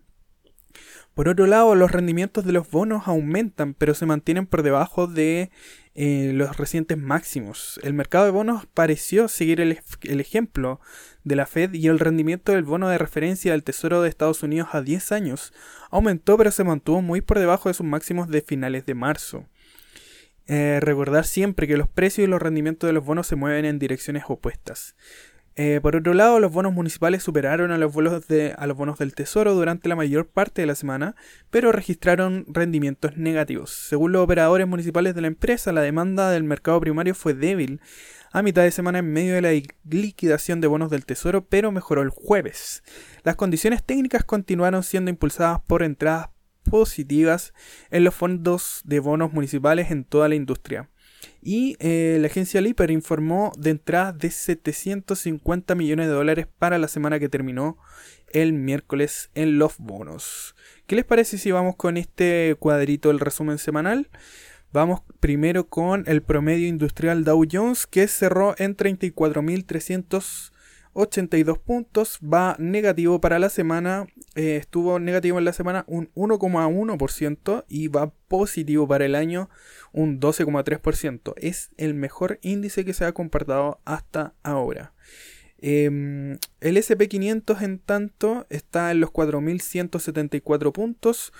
Por 1.14 1.28
otro 1.28 1.48
lado, 1.48 1.76
los 1.76 1.92
rendimientos 1.92 2.46
de 2.46 2.54
los 2.54 2.70
bonos 2.70 3.08
aumentan, 3.08 3.74
pero 3.74 3.94
se 3.94 4.06
mantienen 4.06 4.46
por 4.46 4.64
debajo 4.64 5.06
de 5.08 5.52
eh, 5.96 6.32
los 6.34 6.56
recientes 6.56 6.98
máximos. 6.98 7.78
El 7.84 7.94
mercado 7.94 8.24
de 8.24 8.32
bonos 8.32 8.66
pareció 8.68 9.28
seguir 9.28 9.60
el, 9.60 9.80
el, 10.04 10.20
ejemplo 10.22 10.80
de 11.26 11.36
la 11.36 11.46
Fed 11.46 11.74
y 11.74 11.88
el 11.88 12.00
rendimiento 12.00 12.54
del 12.54 12.64
bono 12.64 12.88
de 12.88 12.98
referencia 12.98 13.52
del 13.52 13.66
Tesoro 13.66 14.02
de 14.02 14.08
Estados 14.08 14.44
Unidos 14.44 14.70
a 14.72 14.82
10 14.82 15.12
años 15.12 15.52
aumentó, 15.90 16.38
pero 16.38 16.52
se 16.52 16.64
mantuvo 16.64 17.02
muy 17.02 17.20
por 17.20 17.38
debajo 17.40 17.68
de 17.68 17.74
sus 17.74 17.86
máximos 17.86 18.30
de 18.30 18.42
finales 18.42 18.86
de 18.86 18.94
marzo. 18.94 19.46
Eh, 20.50 20.80
recordar 20.82 21.26
siempre 21.26 21.68
que 21.68 21.78
los 21.78 21.88
precios 21.88 22.28
y 22.28 22.30
los 22.30 22.42
rendimientos 22.42 22.88
de 22.88 22.94
los 22.94 23.06
bonos 23.06 23.28
se 23.28 23.36
mueven 23.36 23.66
en 23.66 23.78
direcciones 23.78 24.24
opuestas. 24.28 24.96
Eh, 25.56 25.80
por 25.80 25.96
otro 25.96 26.16
lado, 26.16 26.40
los 26.40 26.52
bonos 26.52 26.74
municipales 26.74 27.22
superaron 27.22 27.72
a 27.72 27.78
los, 27.78 27.94
a 27.96 28.68
los 28.68 28.78
bonos 28.78 28.98
del 28.98 29.14
Tesoro 29.14 29.54
durante 29.54 29.90
la 29.90 29.96
mayor 29.96 30.28
parte 30.28 30.64
de 30.64 30.66
la 30.66 30.74
semana, 30.74 31.16
pero 31.52 31.72
registraron 31.72 32.46
rendimientos 32.48 33.16
negativos. 33.16 33.70
Según 33.70 34.12
los 34.12 34.24
operadores 34.24 34.68
municipales 34.68 35.14
de 35.14 35.22
la 35.22 35.28
empresa, 35.28 35.72
la 35.72 35.82
demanda 35.82 36.32
del 36.32 36.46
mercado 36.46 36.80
primario 36.80 37.14
fue 37.14 37.36
débil 37.36 37.80
a 38.32 38.42
mitad 38.42 38.64
de 38.64 38.72
semana 38.72 39.00
en 39.00 39.12
medio 39.12 39.36
de 39.36 39.42
la 39.42 39.52
liquidación 39.84 40.62
de 40.62 40.68
bonos 40.68 40.90
del 40.90 41.06
Tesoro, 41.06 41.46
pero 41.46 41.72
mejoró 41.72 42.02
el 42.02 42.10
jueves. 42.10 42.82
Las 43.24 43.36
condiciones 43.36 43.84
técnicas 43.84 44.24
continuaron 44.24 44.82
siendo 44.82 45.12
impulsadas 45.12 45.60
por 45.68 45.84
entradas 45.84 46.30
positivas 46.70 47.54
en 47.92 48.04
los 48.04 48.16
fondos 48.16 48.82
de 48.86 49.00
bonos 49.00 49.34
municipales 49.34 49.92
en 49.92 50.04
toda 50.04 50.30
la 50.30 50.36
industria. 50.36 50.90
Y 51.42 51.78
eh, 51.80 52.18
la 52.20 52.28
agencia 52.28 52.62
Lipper 52.62 52.92
informó 52.92 53.52
de 53.58 53.72
entradas 53.72 54.18
de 54.18 54.30
750 54.30 55.76
millones 55.76 56.08
de 56.08 56.14
dólares 56.14 56.48
para 56.58 56.78
la 56.78 56.88
semana 56.88 57.20
que 57.20 57.30
terminó 57.30 57.78
el 58.32 58.54
miércoles 58.54 59.30
en 59.36 59.58
los 59.58 59.78
bonos. 59.78 60.56
¿Qué 60.86 60.96
les 60.96 61.06
parece 61.06 61.38
si 61.38 61.52
vamos 61.52 61.76
con 61.76 61.98
este 61.98 62.56
cuadrito 62.60 63.10
del 63.10 63.20
resumen 63.20 63.58
semanal? 63.58 64.10
Vamos 64.72 65.02
primero 65.20 65.68
con 65.68 66.04
el 66.08 66.22
promedio 66.22 66.68
industrial 66.68 67.24
Dow 67.24 67.44
Jones 67.50 67.88
que 67.88 68.08
cerró 68.08 68.54
en 68.58 68.76
34.300 68.78 70.52
82 71.00 71.58
puntos, 71.60 72.20
va 72.22 72.58
negativo 72.60 73.22
para 73.22 73.40
la 73.40 73.50
semana, 73.50 74.08
eh, 74.36 74.58
estuvo 74.58 75.00
negativo 75.00 75.40
en 75.40 75.46
la 75.46 75.54
semana 75.54 75.86
un 75.88 76.12
1,1% 76.14 77.66
y 77.70 77.88
va 77.88 78.12
positivo 78.28 78.86
para 78.86 79.06
el 79.06 79.16
año 79.16 79.50
un 79.94 80.20
12,3%. 80.20 81.34
Es 81.38 81.72
el 81.78 81.94
mejor 81.94 82.40
índice 82.42 82.84
que 82.84 82.94
se 82.94 83.06
ha 83.06 83.14
compartido 83.14 83.80
hasta 83.86 84.34
ahora. 84.44 84.94
Em, 85.58 86.38
el 86.60 86.78
SP500 86.78 87.62
en 87.62 87.80
tanto 87.80 88.46
está 88.50 88.92
en 88.92 89.00
los 89.00 89.12
4.174 89.12 90.74
puntos, 90.74 91.32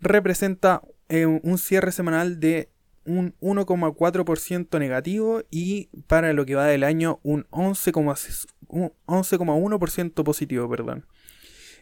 representa 0.00 0.82
eh, 1.08 1.26
un 1.26 1.58
cierre 1.58 1.92
semanal 1.92 2.40
de 2.40 2.73
un 3.04 3.34
1,4% 3.40 4.78
negativo 4.78 5.42
y 5.50 5.88
para 6.06 6.32
lo 6.32 6.46
que 6.46 6.54
va 6.54 6.66
del 6.66 6.84
año 6.84 7.18
un 7.22 7.46
11,1% 7.50 10.24
positivo. 10.24 10.68
Perdón. 10.68 11.06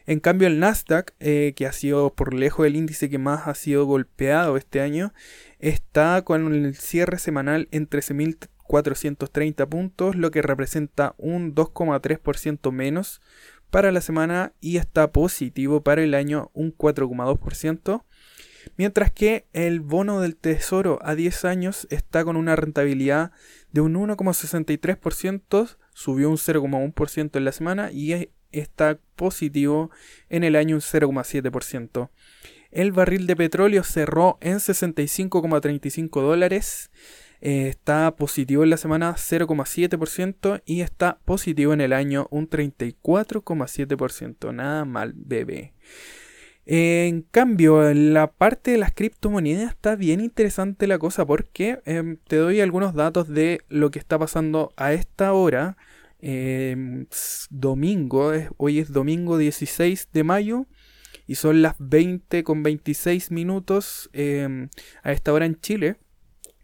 En 0.07 0.21
cambio 0.21 0.49
el 0.49 0.59
Nasdaq, 0.59 1.15
eh, 1.21 1.53
que 1.57 1.67
ha 1.67 1.73
sido 1.73 2.15
por 2.15 2.35
lejos 2.35 2.67
el 2.67 2.77
índice 2.77 3.09
que 3.09 3.19
más 3.19 3.47
ha 3.47 3.55
sido 3.55 3.87
golpeado 3.87 4.57
este 4.57 4.81
año, 4.81 5.15
está 5.61 6.23
con 6.23 6.53
el 6.53 6.75
cierre 6.75 7.19
semanal 7.19 7.69
en 7.71 7.89
13.430 7.89 9.69
puntos, 9.69 10.17
lo 10.17 10.33
que 10.33 10.43
representa 10.43 11.15
un 11.19 11.55
2,3% 11.55 12.73
menos 12.73 13.21
para 13.71 13.93
la 13.93 14.01
semana 14.01 14.53
y 14.61 14.77
está 14.77 15.13
positivo 15.13 15.83
para 15.83 16.03
el 16.03 16.15
año 16.15 16.51
un 16.53 16.77
4,2%. 16.77 18.03
Mientras 18.77 19.13
que 19.13 19.47
el 19.53 19.81
bono 19.81 20.21
del 20.21 20.37
tesoro 20.37 20.99
a 21.03 21.15
10 21.15 21.45
años 21.45 21.87
está 21.91 22.25
con 22.25 22.37
una 22.37 22.57
rentabilidad 22.57 23.33
de 23.73 23.81
un 23.81 23.95
1,63%, 23.95 25.77
subió 25.95 26.31
un 26.31 26.37
0,1% 26.37 27.37
en 27.37 27.45
la 27.45 27.53
semana 27.53 27.91
y 27.93 28.31
está 28.53 28.99
positivo 29.17 29.91
en 30.29 30.45
el 30.45 30.57
año 30.57 30.77
un 30.77 30.83
0,7%. 30.83 32.11
El 32.71 32.93
barril 32.93 33.27
de 33.27 33.37
petróleo 33.37 33.85
cerró 33.85 34.39
en 34.41 34.57
65,35 34.57 36.23
dólares. 36.23 36.91
Está 37.43 38.17
positivo 38.17 38.63
en 38.63 38.71
la 38.71 38.77
semana 38.77 39.15
0,7% 39.15 40.63
y 40.65 40.81
está 40.81 41.19
positivo 41.25 41.75
en 41.75 41.81
el 41.81 41.93
año 41.93 42.29
un 42.31 42.49
34,7%. 42.49 44.55
Nada 44.55 44.85
mal, 44.85 45.13
bebé. 45.15 45.75
En 46.65 47.23
cambio, 47.23 47.89
en 47.89 48.15
la 48.15 48.31
parte 48.31 48.71
de 48.73 48.79
las 48.79 48.93
criptomonedas 48.93 49.71
está 49.71 49.97
bien 49.97 50.21
interesante 50.21 50.87
la 50.87 50.99
cosa 50.99 51.27
porque 51.27 51.81
em, 51.87 52.19
te 52.29 52.37
doy 52.37 52.61
algunos 52.61 52.95
datos 52.95 53.29
de 53.29 53.63
lo 53.69 53.91
que 53.91 53.99
está 53.99 54.19
pasando 54.19 54.73
a 54.77 54.93
esta 54.93 55.33
hora. 55.33 55.77
Em, 56.21 57.07
domingo, 57.51 58.33
hoy 58.59 58.79
es 58.79 58.93
domingo 58.93 59.39
16 59.39 60.09
de 60.13 60.23
mayo 60.23 60.67
y 61.27 61.35
son 61.35 61.63
las 61.63 61.75
20 61.81 62.45
con 62.45 62.63
26 62.63 63.33
minutos 63.33 64.09
em, 64.13 64.69
a 65.03 65.11
esta 65.11 65.33
hora 65.33 65.47
en 65.47 65.61
Chile. 65.61 65.97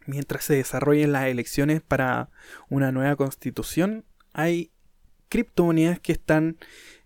Mientras 0.05 0.45
se 0.45 0.55
desarrollan 0.55 1.11
las 1.11 1.27
elecciones 1.27 1.81
para 1.81 2.29
una 2.69 2.93
nueva 2.93 3.17
constitución, 3.17 4.05
hay 4.33 4.71
criptomonedas 5.27 5.99
que 5.99 6.13
están 6.13 6.57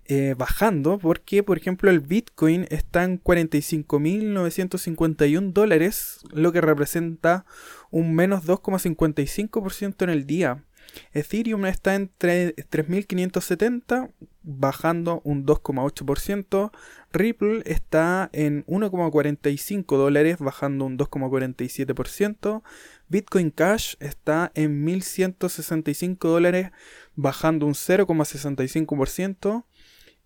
eh, 0.06 0.36
bajando 0.38 1.00
porque, 1.00 1.44
por 1.44 1.58
ejemplo, 1.58 1.90
el 1.90 2.02
Bitcoin 2.02 2.68
está 2.70 3.04
en 3.04 3.24
45.951 3.24 5.54
dólares, 5.54 6.20
lo 6.32 6.52
que 6.52 6.62
representa 6.62 7.46
un 7.90 8.14
menos 8.14 8.46
2,55% 8.46 10.04
en 10.04 10.10
el 10.10 10.26
día. 10.26 10.66
Ethereum 11.14 11.66
está 11.66 11.96
en 11.96 12.12
3.570, 12.20 14.12
bajando 14.44 15.22
un 15.24 15.46
2,8%. 15.46 16.72
Ripple 17.12 17.64
está 17.66 18.30
en 18.34 18.66
1,45 18.66 19.98
dólares, 19.98 20.38
bajando 20.40 20.86
un 20.86 20.98
2,47%. 20.98 22.64
Bitcoin 23.08 23.52
Cash 23.52 23.96
está 24.00 24.52
en 24.56 24.86
1.165 24.86 26.28
dólares, 26.28 26.72
bajando 27.16 27.66
un 27.66 27.74
0,65%. 27.74 29.66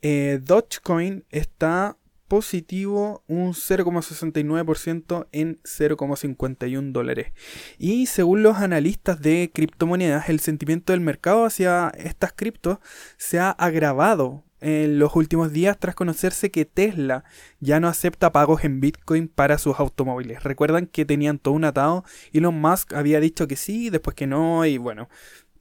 Eh, 0.02 0.40
Dogecoin 0.44 1.26
está 1.30 1.98
positivo 2.28 3.24
un 3.28 3.54
0,69% 3.54 5.28
en 5.32 5.60
0,51 5.64 6.92
dólares. 6.92 7.32
Y 7.78 8.08
según 8.08 8.44
los 8.44 8.58
analistas 8.58 9.22
de 9.22 9.50
criptomonedas, 9.54 10.30
el 10.30 10.40
sentimiento 10.40 10.94
del 10.94 11.02
mercado 11.02 11.46
hacia 11.46 11.90
estas 11.98 12.34
criptos 12.34 12.80
se 13.18 13.40
ha 13.40 13.52
agravado 13.52 14.44
en 14.60 14.98
los 14.98 15.16
últimos 15.16 15.52
días 15.52 15.78
tras 15.80 15.96
conocerse 15.96 16.50
que 16.50 16.66
Tesla 16.66 17.24
ya 17.60 17.80
no 17.80 17.88
acepta 17.88 18.32
pagos 18.32 18.64
en 18.64 18.80
Bitcoin 18.80 19.28
para 19.28 19.58
sus 19.58 19.80
automóviles. 19.80 20.44
Recuerdan 20.44 20.88
que 20.88 21.06
tenían 21.06 21.38
todo 21.38 21.54
un 21.54 21.64
atado. 21.64 22.04
Elon 22.34 22.60
Musk 22.60 22.94
había 22.94 23.20
dicho 23.20 23.48
que 23.48 23.56
sí, 23.56 23.90
después 23.90 24.16
que 24.16 24.28
no, 24.28 24.66
y 24.66 24.78
bueno, 24.78 25.10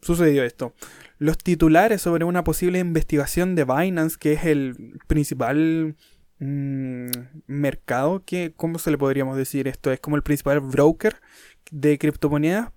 sucedió 0.07 0.45
esto. 0.45 0.75
Los 1.19 1.39
titulares 1.39 2.03
sobre 2.03 2.25
una 2.25 2.45
posible 2.45 2.79
investigación 2.79 3.55
de 3.55 3.65
Binance, 3.65 4.17
que 4.19 4.35
es 4.35 4.45
el 4.45 4.99
principal 5.07 5.97
mm, 6.39 7.07
mercado, 7.47 8.23
que, 8.25 8.53
¿cómo 8.57 8.79
se 8.79 8.91
le 8.91 8.99
podríamos 8.99 9.37
decir 9.37 9.69
esto? 9.69 9.91
Es 9.93 10.01
como 10.01 10.17
el 10.17 10.23
principal 10.23 10.61
broker 10.61 11.17
de 11.71 11.99
criptomonedas. 11.99 12.71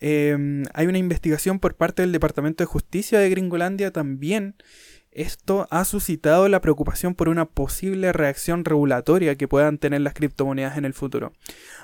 Em, 0.00 0.64
hay 0.74 0.86
una 0.86 0.98
investigación 0.98 1.60
por 1.60 1.76
parte 1.76 2.02
del 2.02 2.12
Departamento 2.12 2.62
de 2.62 2.66
Justicia 2.66 3.18
de 3.18 3.30
Gringolandia 3.30 3.90
también 3.90 4.56
esto 5.14 5.66
ha 5.70 5.84
suscitado 5.84 6.48
la 6.48 6.60
preocupación 6.60 7.14
por 7.14 7.28
una 7.28 7.46
posible 7.46 8.12
reacción 8.12 8.64
regulatoria 8.64 9.36
que 9.36 9.48
puedan 9.48 9.78
tener 9.78 10.00
las 10.00 10.14
criptomonedas 10.14 10.76
en 10.76 10.84
el 10.84 10.92
futuro. 10.92 11.32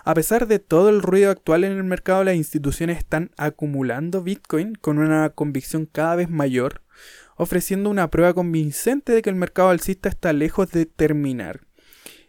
A 0.05 0.15
pesar 0.15 0.47
de 0.47 0.59
todo 0.59 0.89
el 0.89 1.01
ruido 1.01 1.31
actual 1.31 1.65
en 1.65 1.73
el 1.73 1.85
mercado, 1.85 2.25
las 2.25 2.35
instituciones 2.35 2.99
están 2.99 3.31
acumulando 3.37 4.23
Bitcoin 4.23 4.75
con 4.75 4.99
una 4.99 5.31
convicción 5.31 5.87
cada 5.87 6.17
vez 6.17 6.29
mayor, 6.29 6.83
ofreciendo 7.37 7.89
una 7.89 8.11
prueba 8.11 8.35
convincente 8.35 9.13
de 9.13 9.23
que 9.23 9.31
el 9.31 9.37
mercado 9.37 9.71
alcista 9.71 10.09
está 10.09 10.33
lejos 10.33 10.71
de 10.73 10.87
terminar. 10.87 11.61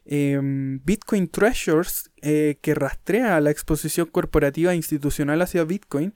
Em, 0.05 0.81
Bitcoin 0.83 1.27
Treasures, 1.27 2.11
eh, 2.21 2.57
que 2.61 2.75
rastrea 2.75 3.39
la 3.39 3.51
exposición 3.51 4.07
corporativa 4.07 4.73
institucional 4.75 5.41
hacia 5.41 5.63
Bitcoin, 5.63 6.13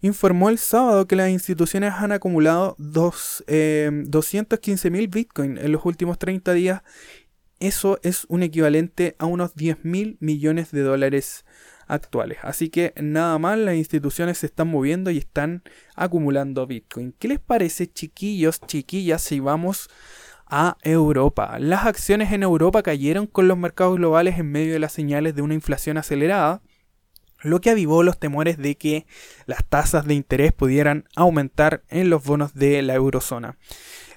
informó 0.00 0.50
el 0.50 0.58
sábado 0.58 1.06
que 1.06 1.16
las 1.16 1.30
instituciones 1.30 1.94
han 1.94 2.12
acumulado 2.12 2.76
eh, 3.46 3.90
215.000 3.92 5.10
Bitcoin 5.10 5.58
en 5.58 5.72
los 5.72 5.84
últimos 5.84 6.18
30 6.18 6.52
días. 6.52 6.82
Eso 7.58 7.98
es 8.02 8.26
un 8.28 8.42
equivalente 8.42 9.16
a 9.18 9.26
unos 9.26 9.54
10 9.54 9.84
mil 9.84 10.18
millones 10.20 10.72
de 10.72 10.82
dólares 10.82 11.44
actuales. 11.86 12.38
Así 12.42 12.68
que 12.68 12.92
nada 13.00 13.38
más, 13.38 13.58
las 13.58 13.76
instituciones 13.76 14.38
se 14.38 14.46
están 14.46 14.68
moviendo 14.68 15.10
y 15.10 15.18
están 15.18 15.62
acumulando 15.94 16.66
Bitcoin. 16.66 17.14
¿Qué 17.18 17.28
les 17.28 17.38
parece, 17.38 17.90
chiquillos, 17.90 18.60
chiquillas, 18.60 19.22
si 19.22 19.40
vamos 19.40 19.88
a 20.46 20.76
Europa. 20.82 21.58
Las 21.58 21.86
acciones 21.86 22.32
en 22.32 22.42
Europa 22.42 22.82
cayeron 22.82 23.26
con 23.26 23.48
los 23.48 23.58
mercados 23.58 23.96
globales 23.96 24.38
en 24.38 24.50
medio 24.50 24.72
de 24.72 24.78
las 24.78 24.92
señales 24.92 25.34
de 25.34 25.42
una 25.42 25.54
inflación 25.54 25.98
acelerada, 25.98 26.62
lo 27.46 27.60
que 27.60 27.70
avivó 27.70 28.02
los 28.02 28.18
temores 28.18 28.58
de 28.58 28.76
que 28.76 29.06
las 29.46 29.64
tasas 29.64 30.06
de 30.06 30.14
interés 30.14 30.52
pudieran 30.52 31.04
aumentar 31.14 31.82
en 31.88 32.10
los 32.10 32.24
bonos 32.24 32.54
de 32.54 32.82
la 32.82 32.94
eurozona. 32.94 33.56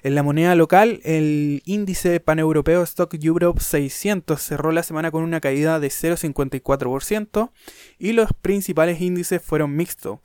En 0.02 0.14
la 0.14 0.22
moneda 0.22 0.54
local, 0.54 1.00
el 1.04 1.62
índice 1.66 2.20
paneuropeo 2.20 2.82
Stock 2.82 3.14
Europe 3.22 3.60
600 3.60 4.40
cerró 4.40 4.72
la 4.72 4.82
semana 4.82 5.10
con 5.10 5.22
una 5.22 5.40
caída 5.40 5.78
de 5.78 5.88
0,54% 5.88 7.50
y 7.98 8.12
los 8.12 8.30
principales 8.32 9.00
índices 9.00 9.42
fueron 9.42 9.76
mixtos. 9.76 10.20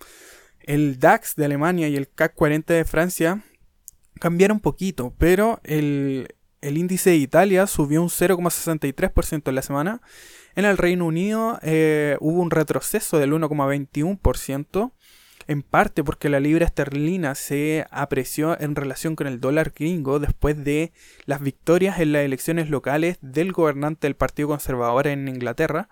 El 0.62 1.00
DAX 1.00 1.36
de 1.36 1.46
Alemania 1.46 1.90
y 1.90 1.98
el 1.98 2.10
CAC 2.10 2.34
40 2.36 2.74
de 2.74 2.86
Francia 2.86 3.44
cambiaron 4.20 4.62
poquito, 4.62 5.14
pero 5.18 5.60
el, 5.64 6.35
índice 6.78 7.12
de 7.12 7.18
Italia 7.18 7.68
subió 7.68 8.02
un 8.02 8.10
0,63% 8.10 9.50
en 9.50 9.56
la 9.56 9.62
semana. 9.62 10.02
En 10.56 10.66
el 10.66 10.78
Reino 10.78 11.06
Unido 11.06 11.60
eh, 11.62 12.18
hubo 12.20 12.42
un 12.42 12.50
retroceso 12.50 13.20
del 13.20 13.34
1,21%, 13.34 14.92
en 15.48 15.62
parte 15.62 16.04
porque 16.04 16.30
la 16.30 16.40
libra 16.40 16.66
esterlina 16.66 17.36
se 17.36 17.86
apreció 17.92 18.60
en 18.60 18.76
relación 18.76 19.16
con 19.16 19.28
el 19.28 19.40
dólar 19.40 19.74
gringo 19.76 20.20
después 20.20 20.64
de 20.64 20.92
las 21.26 21.42
victorias 21.42 22.00
en 22.00 22.14
las 22.14 22.24
elecciones 22.24 22.70
locales 22.70 23.18
del 23.22 23.52
gobernante 23.52 24.08
del 24.08 24.16
Partido 24.16 24.48
Conservador 24.48 25.08
en 25.08 25.28
Inglaterra 25.28 25.88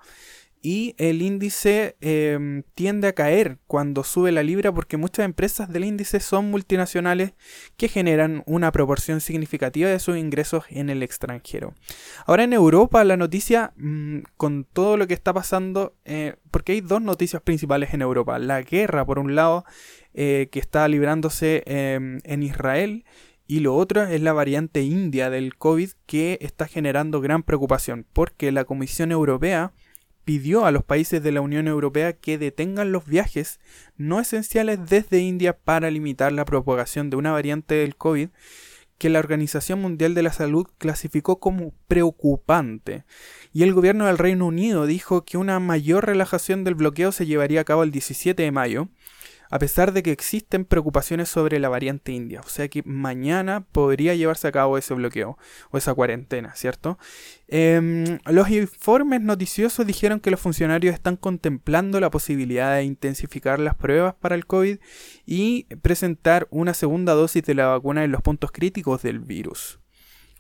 y 0.66 0.96
el 0.98 1.22
índice 1.22 1.98
em, 2.00 2.64
tiende 2.74 3.10
a 3.10 3.14
caer 3.14 3.60
cuando 3.68 4.06
sube 4.06 4.32
la 4.32 4.44
libra 4.44 4.72
porque 4.72 4.96
muchas 4.96 5.26
empresas 5.26 5.72
del 5.72 5.84
índice 5.84 6.22
son 6.22 6.50
multinacionales 6.50 7.34
que 7.76 7.90
generan 7.90 8.44
una 8.46 8.72
proporción 8.72 9.20
significativa 9.20 9.90
de 9.90 10.00
sus 10.00 10.18
ingresos 10.18 10.64
en 10.70 10.90
el 10.90 11.04
extranjero. 11.04 11.76
Ahora 12.26 12.46
en 12.46 12.54
Europa 12.54 13.04
la 13.04 13.18
noticia 13.18 13.74
mm, 13.76 14.20
con 14.38 14.64
todo 14.64 14.96
lo 14.96 15.06
que 15.06 15.14
está 15.14 15.34
pasando, 15.34 15.98
eh, 16.06 16.38
porque 16.50 16.72
hay 16.72 16.82
dos 16.82 17.02
noticias 17.02 17.42
principales 17.42 17.94
en 17.94 18.02
Europa. 18.02 18.40
La 18.40 18.62
guerra 18.62 19.06
por 19.06 19.20
un 19.20 19.36
lado 19.36 19.66
eh, 20.14 20.48
que 20.50 20.60
está 20.60 20.88
librándose 20.88 21.64
em, 21.66 22.20
en 22.24 22.42
Israel 22.42 23.04
y 23.48 23.60
lo 23.60 23.76
otro 23.76 24.04
es 24.04 24.22
la 24.22 24.32
variante 24.32 24.82
india 24.82 25.30
del 25.30 25.58
COVID 25.58 25.90
que 26.06 26.38
está 26.40 26.68
generando 26.68 27.20
gran 27.20 27.44
preocupación 27.44 28.06
porque 28.14 28.54
la 28.54 28.64
Comisión 28.64 29.12
Europea 29.12 29.74
pidió 30.26 30.66
a 30.66 30.72
los 30.72 30.84
países 30.84 31.22
de 31.22 31.32
la 31.32 31.42
Unión 31.42 31.68
Europea 31.68 32.14
que 32.14 32.38
detengan 32.38 32.92
los 32.92 33.06
viajes 33.06 33.60
no 33.98 34.20
esenciales 34.20 34.80
desde 34.90 35.20
India 35.20 35.58
para 35.58 35.92
limitar 35.92 36.32
la 36.32 36.46
propagación 36.46 37.10
de 37.10 37.18
una 37.18 37.32
variante 37.32 37.76
del 37.76 37.96
COVID 37.96 38.30
que 38.98 39.10
la 39.10 39.20
Organización 39.20 39.82
Mundial 39.82 40.14
de 40.14 40.24
la 40.24 40.32
Salud 40.32 40.66
clasificó 40.78 41.40
como 41.40 41.74
preocupante. 41.88 43.04
Y 43.52 43.64
el 43.64 43.74
gobierno 43.74 44.06
del 44.06 44.18
Reino 44.18 44.46
Unido 44.46 44.86
dijo 44.86 45.26
que 45.26 45.38
una 45.38 45.60
mayor 45.60 46.06
relajación 46.06 46.64
del 46.64 46.76
bloqueo 46.76 47.12
se 47.12 47.26
llevaría 47.26 47.62
a 47.62 47.66
cabo 47.66 47.84
el 47.84 47.92
17 47.92 48.42
de 48.42 48.52
mayo, 48.52 48.88
a 49.54 49.60
pesar 49.60 49.94
de 49.94 50.02
que 50.02 50.12
existen 50.12 50.66
preocupaciones 50.66 51.30
sobre 51.30 51.60
la 51.60 51.70
variante 51.70 52.12
india. 52.12 52.42
O 52.42 52.50
sea 52.50 52.68
que 52.70 52.82
mañana 52.86 53.64
podría 53.72 54.16
llevarse 54.16 54.48
a 54.48 54.52
cabo 54.52 54.80
ese 54.80 54.96
bloqueo 54.96 55.38
o 55.70 55.78
esa 55.78 55.94
cuarentena, 55.94 56.56
¿cierto? 56.56 56.98
Em, 57.48 58.18
los 58.26 58.50
informes 58.50 59.22
noticiosos 59.22 59.86
dijeron 59.86 60.22
que 60.22 60.32
los 60.32 60.40
funcionarios 60.40 60.96
están 60.96 61.18
contemplando 61.18 62.00
la 62.00 62.10
posibilidad 62.10 62.74
de 62.74 62.84
intensificar 62.84 63.60
las 63.60 63.76
pruebas 63.76 64.16
para 64.16 64.34
el 64.34 64.48
COVID 64.48 64.80
y 65.28 65.66
presentar 65.84 66.48
una 66.50 66.74
segunda 66.74 67.14
dosis 67.14 67.44
de 67.44 67.54
la 67.54 67.68
vacuna 67.68 68.04
en 68.04 68.12
los 68.12 68.24
puntos 68.24 68.52
críticos 68.52 69.04
del 69.04 69.20
virus. 69.20 69.80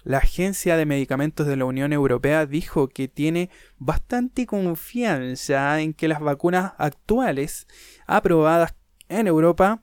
La 0.03 0.17
Agencia 0.17 0.75
de 0.75 0.87
Medicamentos 0.87 1.45
de 1.45 1.55
la 1.55 1.65
Unión 1.65 1.93
Europea 1.93 2.47
dijo 2.47 2.87
que 2.87 3.07
tiene 3.07 3.51
bastante 3.77 4.47
confianza 4.47 5.79
en 5.81 5.93
que 5.93 6.07
las 6.07 6.19
vacunas 6.19 6.73
actuales 6.79 7.67
aprobadas 8.07 8.73
en 9.19 9.27
Europa 9.27 9.81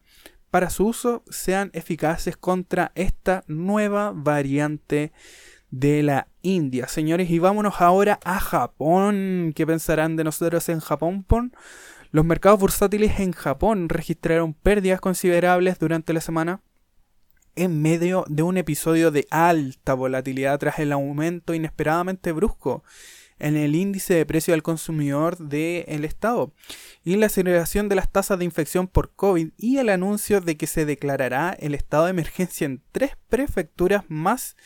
para 0.50 0.70
su 0.70 0.88
uso 0.88 1.22
sean 1.30 1.70
eficaces 1.74 2.36
contra 2.36 2.92
esta 2.94 3.44
nueva 3.46 4.12
variante 4.14 5.12
de 5.70 6.02
la 6.02 6.28
India. 6.42 6.88
Señores, 6.88 7.30
y 7.30 7.38
vámonos 7.38 7.80
ahora 7.80 8.18
a 8.24 8.40
Japón. 8.40 9.52
¿Qué 9.54 9.66
pensarán 9.66 10.16
de 10.16 10.24
nosotros 10.24 10.68
en 10.68 10.80
Japón? 10.80 11.24
Los 12.10 12.24
mercados 12.24 12.58
bursátiles 12.58 13.20
en 13.20 13.32
Japón 13.32 13.88
registraron 13.88 14.54
pérdidas 14.54 15.00
considerables 15.00 15.78
durante 15.78 16.12
la 16.12 16.20
semana 16.20 16.60
en 17.54 17.80
medio 17.80 18.24
de 18.28 18.42
un 18.42 18.56
episodio 18.56 19.10
de 19.10 19.26
alta 19.30 19.94
volatilidad 19.94 20.58
tras 20.58 20.78
el 20.78 20.92
aumento 20.92 21.54
inesperadamente 21.54 22.32
brusco 22.32 22.82
en 23.40 23.56
el 23.56 23.74
índice 23.74 24.14
de 24.14 24.26
precio 24.26 24.54
al 24.54 24.62
consumidor 24.62 25.38
del 25.38 26.04
Estado 26.04 26.52
y 27.02 27.16
la 27.16 27.26
aceleración 27.26 27.88
de 27.88 27.96
las 27.96 28.10
tasas 28.10 28.38
de 28.38 28.44
infección 28.44 28.86
por 28.86 29.12
COVID 29.14 29.50
y 29.56 29.78
el 29.78 29.88
anuncio 29.88 30.40
de 30.40 30.56
que 30.56 30.66
se 30.66 30.84
declarará 30.84 31.56
el 31.58 31.74
estado 31.74 32.04
de 32.04 32.10
emergencia 32.10 32.66
en 32.66 32.82
tres 32.92 33.12
prefecturas 33.28 34.04
más 34.08 34.56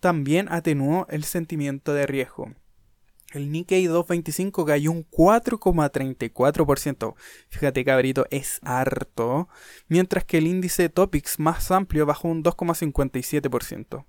también 0.00 0.48
atenuó 0.50 1.06
el 1.10 1.24
sentimiento 1.24 1.94
de 1.94 2.06
riesgo. 2.06 2.52
El 3.32 3.52
Nikkei 3.52 3.86
225 3.86 4.64
cayó 4.64 4.90
un 4.90 5.08
4,34%. 5.08 7.14
Fíjate, 7.48 7.84
cabrito, 7.84 8.26
es 8.30 8.58
harto. 8.62 9.48
Mientras 9.86 10.24
que 10.24 10.38
el 10.38 10.48
índice 10.48 10.88
Topics 10.88 11.38
más 11.38 11.70
amplio 11.70 12.06
bajó 12.06 12.26
un 12.26 12.42
2,57%. 12.42 14.04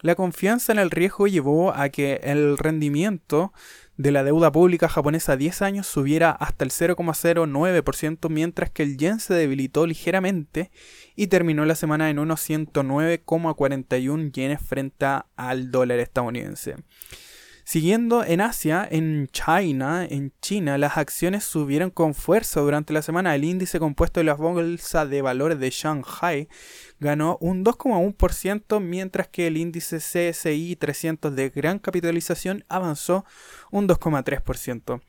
La 0.00 0.14
confianza 0.14 0.72
en 0.72 0.78
el 0.78 0.90
riesgo 0.90 1.26
llevó 1.26 1.74
a 1.74 1.88
que 1.88 2.20
el 2.22 2.58
rendimiento 2.58 3.52
de 3.96 4.10
la 4.10 4.24
deuda 4.24 4.52
pública 4.52 4.88
japonesa 4.88 5.32
a 5.32 5.36
10 5.36 5.62
años 5.62 5.86
subiera 5.86 6.30
hasta 6.30 6.64
el 6.64 6.70
0,09%, 6.70 8.28
mientras 8.28 8.70
que 8.70 8.82
el 8.82 8.98
yen 8.98 9.20
se 9.20 9.34
debilitó 9.34 9.86
ligeramente 9.86 10.70
y 11.14 11.28
terminó 11.28 11.64
la 11.64 11.74
semana 11.74 12.10
en 12.10 12.18
unos 12.18 12.46
109,41 12.48 14.32
yenes 14.32 14.60
frente 14.60 15.06
al 15.36 15.70
dólar 15.70 15.98
estadounidense. 15.98 16.76
Siguiendo 17.68 18.22
en 18.22 18.40
Asia, 18.42 18.86
en 18.88 19.26
China, 19.32 20.06
en 20.08 20.32
China, 20.40 20.78
las 20.78 20.98
acciones 20.98 21.42
subieron 21.42 21.90
con 21.90 22.14
fuerza 22.14 22.60
durante 22.60 22.92
la 22.92 23.02
semana. 23.02 23.34
El 23.34 23.42
índice 23.42 23.80
compuesto 23.80 24.20
de 24.20 24.24
la 24.24 24.34
bolsa 24.34 25.04
de 25.04 25.20
valores 25.20 25.58
de 25.58 25.70
Shanghai 25.70 26.48
ganó 27.00 27.38
un 27.40 27.64
2,1%, 27.64 28.80
mientras 28.80 29.26
que 29.26 29.48
el 29.48 29.56
índice 29.56 29.96
CSI 29.96 30.76
300 30.76 31.34
de 31.34 31.50
gran 31.50 31.80
capitalización 31.80 32.64
avanzó 32.68 33.24
un 33.72 33.88
2,3%. 33.88 35.02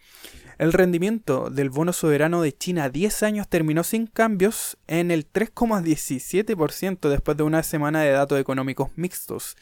El 0.57 0.73
rendimiento 0.73 1.51
del 1.51 1.69
bono 1.69 1.93
soberano 1.93 2.41
de 2.41 2.57
China 2.57 2.85
a 2.85 2.89
10 2.89 3.21
años 3.21 3.47
terminó 3.47 3.83
sin 3.83 4.07
cambios 4.07 4.79
en 4.87 5.11
el 5.11 5.31
3,17% 5.31 7.07
después 7.07 7.37
de 7.37 7.43
una 7.43 7.61
semana 7.61 8.01
de 8.01 8.09
datos 8.09 8.39
económicos 8.39 8.89
mixtos. 8.95 9.55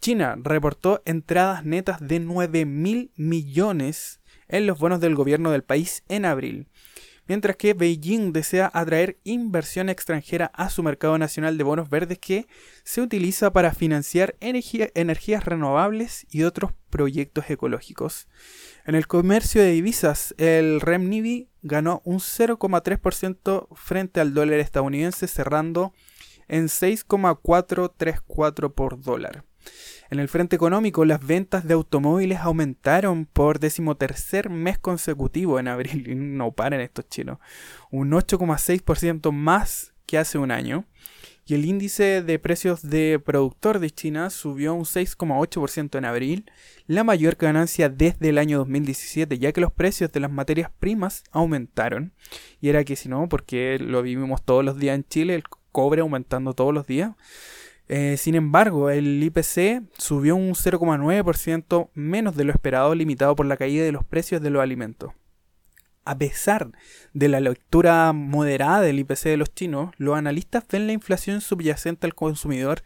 China 0.00 0.36
reportó 0.42 1.02
entradas 1.04 1.64
netas 1.64 1.98
de 2.00 2.18
9 2.20 2.64
mil 2.64 3.10
millones 3.16 4.20
en 4.48 4.66
los 4.66 4.78
bonos 4.78 5.00
del 5.00 5.14
gobierno 5.14 5.50
del 5.50 5.62
país 5.62 6.04
en 6.08 6.24
abril, 6.24 6.68
mientras 7.26 7.56
que 7.56 7.74
Beijing 7.74 8.32
desea 8.32 8.70
atraer 8.72 9.18
inversión 9.24 9.90
extranjera 9.90 10.46
a 10.54 10.70
su 10.70 10.82
mercado 10.82 11.18
nacional 11.18 11.58
de 11.58 11.64
bonos 11.64 11.90
verdes 11.90 12.18
que 12.18 12.46
se 12.82 13.02
utiliza 13.02 13.52
para 13.52 13.74
financiar 13.74 14.36
energías 14.40 15.44
renovables 15.44 16.26
y 16.30 16.44
otros 16.44 16.72
proyectos 16.88 17.50
ecológicos. 17.50 18.26
En 18.86 18.94
el 18.94 19.06
comercio 19.06 19.60
de 19.60 19.72
divisas, 19.72 20.34
el 20.38 20.80
REMNIBI 20.80 21.50
ganó 21.60 22.00
un 22.04 22.20
0,3% 22.20 23.68
frente 23.76 24.20
al 24.20 24.32
dólar 24.32 24.60
estadounidense, 24.60 25.28
cerrando 25.28 25.92
en 26.48 26.70
6,434 26.70 28.74
por 28.74 29.02
dólar. 29.02 29.44
En 30.10 30.18
el 30.18 30.28
frente 30.28 30.56
económico, 30.56 31.04
las 31.04 31.24
ventas 31.24 31.66
de 31.66 31.74
automóviles 31.74 32.40
aumentaron 32.40 33.26
por 33.26 33.60
decimotercer 33.60 34.50
mes 34.50 34.78
consecutivo 34.78 35.60
en 35.60 35.68
abril. 35.68 36.36
No 36.36 36.52
paren 36.52 36.80
estos 36.80 37.08
chinos. 37.08 37.38
Un 37.90 38.10
8,6% 38.10 39.30
más 39.30 39.92
que 40.06 40.18
hace 40.18 40.38
un 40.38 40.50
año. 40.50 40.84
Y 41.46 41.54
el 41.54 41.64
índice 41.64 42.22
de 42.22 42.38
precios 42.38 42.88
de 42.88 43.20
productor 43.24 43.80
de 43.80 43.90
China 43.90 44.30
subió 44.30 44.74
un 44.74 44.84
6,8% 44.84 45.98
en 45.98 46.04
abril, 46.04 46.50
la 46.86 47.02
mayor 47.02 47.34
ganancia 47.36 47.88
desde 47.88 48.28
el 48.28 48.38
año 48.38 48.58
2017, 48.58 49.38
ya 49.38 49.50
que 49.50 49.60
los 49.60 49.72
precios 49.72 50.12
de 50.12 50.20
las 50.20 50.30
materias 50.30 50.70
primas 50.78 51.24
aumentaron. 51.32 52.12
Y 52.60 52.68
era 52.68 52.84
que 52.84 52.94
si 52.94 53.08
no, 53.08 53.28
porque 53.28 53.78
lo 53.80 54.02
vivimos 54.02 54.44
todos 54.44 54.64
los 54.64 54.78
días 54.78 54.94
en 54.94 55.04
Chile, 55.08 55.34
el 55.34 55.42
cobre 55.72 56.02
aumentando 56.02 56.52
todos 56.54 56.74
los 56.74 56.86
días. 56.86 57.12
Eh, 57.92 58.16
sin 58.18 58.36
embargo, 58.36 58.88
el 58.88 59.20
IPC 59.20 59.82
subió 59.98 60.36
un 60.36 60.54
0,9% 60.54 61.90
menos 61.94 62.36
de 62.36 62.44
lo 62.44 62.52
esperado, 62.52 62.94
limitado 62.94 63.34
por 63.34 63.46
la 63.46 63.56
caída 63.56 63.84
de 63.84 63.90
los 63.90 64.04
precios 64.04 64.40
de 64.40 64.50
los 64.50 64.62
alimentos. 64.62 65.12
A 66.04 66.16
pesar 66.16 66.70
de 67.14 67.28
la 67.28 67.40
lectura 67.40 68.12
moderada 68.12 68.80
del 68.80 69.00
IPC 69.00 69.30
de 69.30 69.36
los 69.38 69.52
chinos, 69.52 69.90
los 69.96 70.16
analistas 70.16 70.62
ven 70.70 70.86
la 70.86 70.92
inflación 70.92 71.40
subyacente 71.40 72.06
al 72.06 72.14
consumidor 72.14 72.84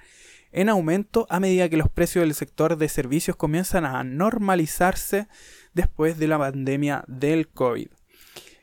en 0.52 0.70
aumento 0.70 1.26
a 1.28 1.38
medida 1.38 1.68
que 1.68 1.76
los 1.76 1.90
precios 1.90 2.24
del 2.24 2.32
sector 2.32 2.78
de 2.78 2.88
servicios 2.88 3.36
comienzan 3.36 3.84
a 3.84 4.02
normalizarse 4.04 5.28
después 5.74 6.18
de 6.18 6.28
la 6.28 6.38
pandemia 6.38 7.04
del 7.08 7.48
COVID. 7.48 7.88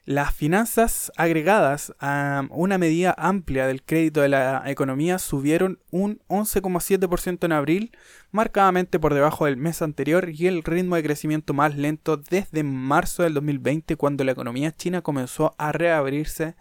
Las 0.06 0.34
finanzas 0.34 1.12
agregadas 1.16 1.94
a 2.00 2.48
una 2.50 2.80
medida 2.80 3.14
amplia 3.20 3.68
del 3.68 3.84
crédito 3.84 4.22
de 4.22 4.30
la 4.30 4.64
economía 4.66 5.20
subieron 5.20 5.80
un 5.92 6.20
11,7% 6.28 7.46
en 7.46 7.52
abril, 7.52 7.92
marcadamente 8.32 9.00
por 9.00 9.14
debajo 9.14 9.46
del 9.46 9.58
mes 9.58 9.84
anterior 9.84 10.32
y 10.34 10.48
el 10.48 10.64
ritmo 10.64 10.96
de 10.96 11.04
crecimiento 11.04 11.54
más 11.54 11.78
lento 11.78 12.18
desde 12.18 12.64
marzo 12.64 13.22
del 13.22 13.36
2020 13.36 13.96
cuando 13.96 14.24
la 14.24 14.32
economía 14.32 14.76
china 14.76 15.04
comenzó 15.04 15.54
a 15.60 15.72
reabrirse 15.72 16.56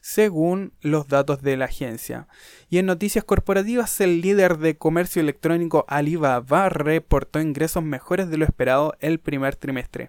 según 0.00 0.72
los 0.80 1.06
datos 1.06 1.42
de 1.42 1.58
la 1.58 1.66
agencia. 1.66 2.28
Y 2.70 2.78
en 2.78 2.86
noticias 2.86 3.24
corporativas, 3.24 4.00
el 4.00 4.22
líder 4.22 4.56
de 4.56 4.78
comercio 4.78 5.20
electrónico 5.20 5.84
Alibaba 5.86 6.70
reportó 6.70 7.40
ingresos 7.40 7.82
mejores 7.82 8.30
de 8.30 8.38
lo 8.38 8.46
esperado 8.46 8.94
el 9.00 9.20
primer 9.20 9.54
trimestre. 9.56 10.08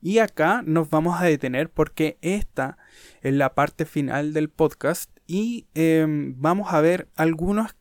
Y 0.00 0.18
acá 0.18 0.62
nos 0.64 0.90
vamos 0.90 1.20
a 1.20 1.24
detener 1.24 1.70
porque 1.70 2.18
esta 2.20 2.78
es 3.22 3.34
la 3.34 3.54
parte 3.54 3.84
final 3.84 4.32
del 4.32 4.48
podcast 4.48 5.10
y 5.26 5.66
em, 5.74 6.34
vamos 6.38 6.72
a 6.72 6.80
ver 6.80 7.08
algunas 7.16 7.74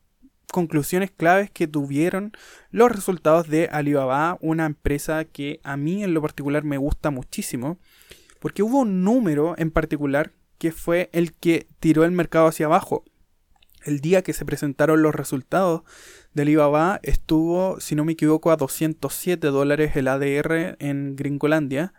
conclusiones 0.51 1.12
claves 1.12 1.51
que 1.51 1.67
tuvieron 1.67 2.32
los 2.71 2.91
resultados 2.91 3.49
de 3.49 3.67
Alibaba, 3.71 4.38
una 4.41 4.65
empresa 4.65 5.25
que 5.25 5.60
a 5.63 5.75
mí 5.75 6.04
en 6.04 6.13
lo 6.13 6.21
particular 6.21 6.63
me 6.63 6.78
gusta 6.78 7.12
muchísimo, 7.12 7.78
porque 8.39 8.63
hubo 8.63 8.80
un 8.80 9.04
número 9.04 9.56
en 9.58 9.71
particular 9.71 10.32
que 10.58 10.71
fue 10.71 11.10
el 11.12 11.34
que 11.34 11.67
tiró 11.80 12.06
el 12.06 12.12
mercado 12.12 12.47
hacia 12.47 12.67
abajo. 12.67 13.04
El 13.85 14.01
día 14.01 14.23
que 14.23 14.33
se 14.33 14.45
presentaron 14.45 15.01
los 15.01 15.13
resultados 15.13 15.83
del 16.33 16.47
Alibaba 16.47 16.99
estuvo, 17.03 17.79
si 17.79 17.95
no 17.95 18.03
me 18.03 18.13
equivoco, 18.13 18.51
a 18.51 18.57
207 18.57 19.47
dólares 19.47 19.95
el 19.95 20.07
ADR 20.07 20.75
en 20.79 21.15
Gringolandia. 21.15 21.93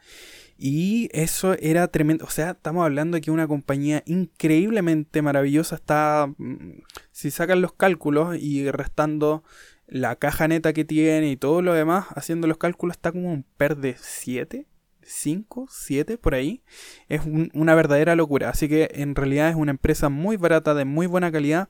Y 0.58 1.08
eso 1.12 1.54
era 1.60 1.86
tremendo. 1.88 2.24
O 2.24 2.30
sea, 2.30 2.50
estamos 2.50 2.84
hablando 2.84 3.16
de 3.16 3.20
que 3.20 3.30
una 3.30 3.46
compañía 3.46 4.02
increíblemente 4.06 5.22
maravillosa 5.22 5.76
está. 5.76 6.32
Mm, 6.38 6.80
si 7.12 7.30
sacan 7.30 7.60
los 7.60 7.72
cálculos 7.72 8.36
y 8.36 8.70
restando 8.70 9.44
la 9.86 10.16
caja 10.16 10.48
neta 10.48 10.72
que 10.72 10.84
tiene 10.84 11.30
y 11.30 11.36
todo 11.36 11.62
lo 11.62 11.72
demás, 11.72 12.06
haciendo 12.16 12.46
los 12.48 12.58
cálculos, 12.58 12.96
está 12.96 13.12
como 13.12 13.32
un 13.32 13.44
PER 13.56 13.76
de 13.76 13.96
7, 13.98 14.66
5, 15.06 15.68
7 15.70 16.18
por 16.18 16.34
ahí. 16.34 16.62
Es 17.08 17.22
una 17.24 17.74
verdadera 17.74 18.16
locura. 18.16 18.50
Así 18.50 18.68
que 18.68 18.90
en 18.94 19.14
realidad 19.14 19.50
es 19.50 19.56
una 19.56 19.70
empresa 19.70 20.08
muy 20.08 20.36
barata, 20.36 20.74
de 20.74 20.84
muy 20.84 21.06
buena 21.06 21.32
calidad 21.32 21.68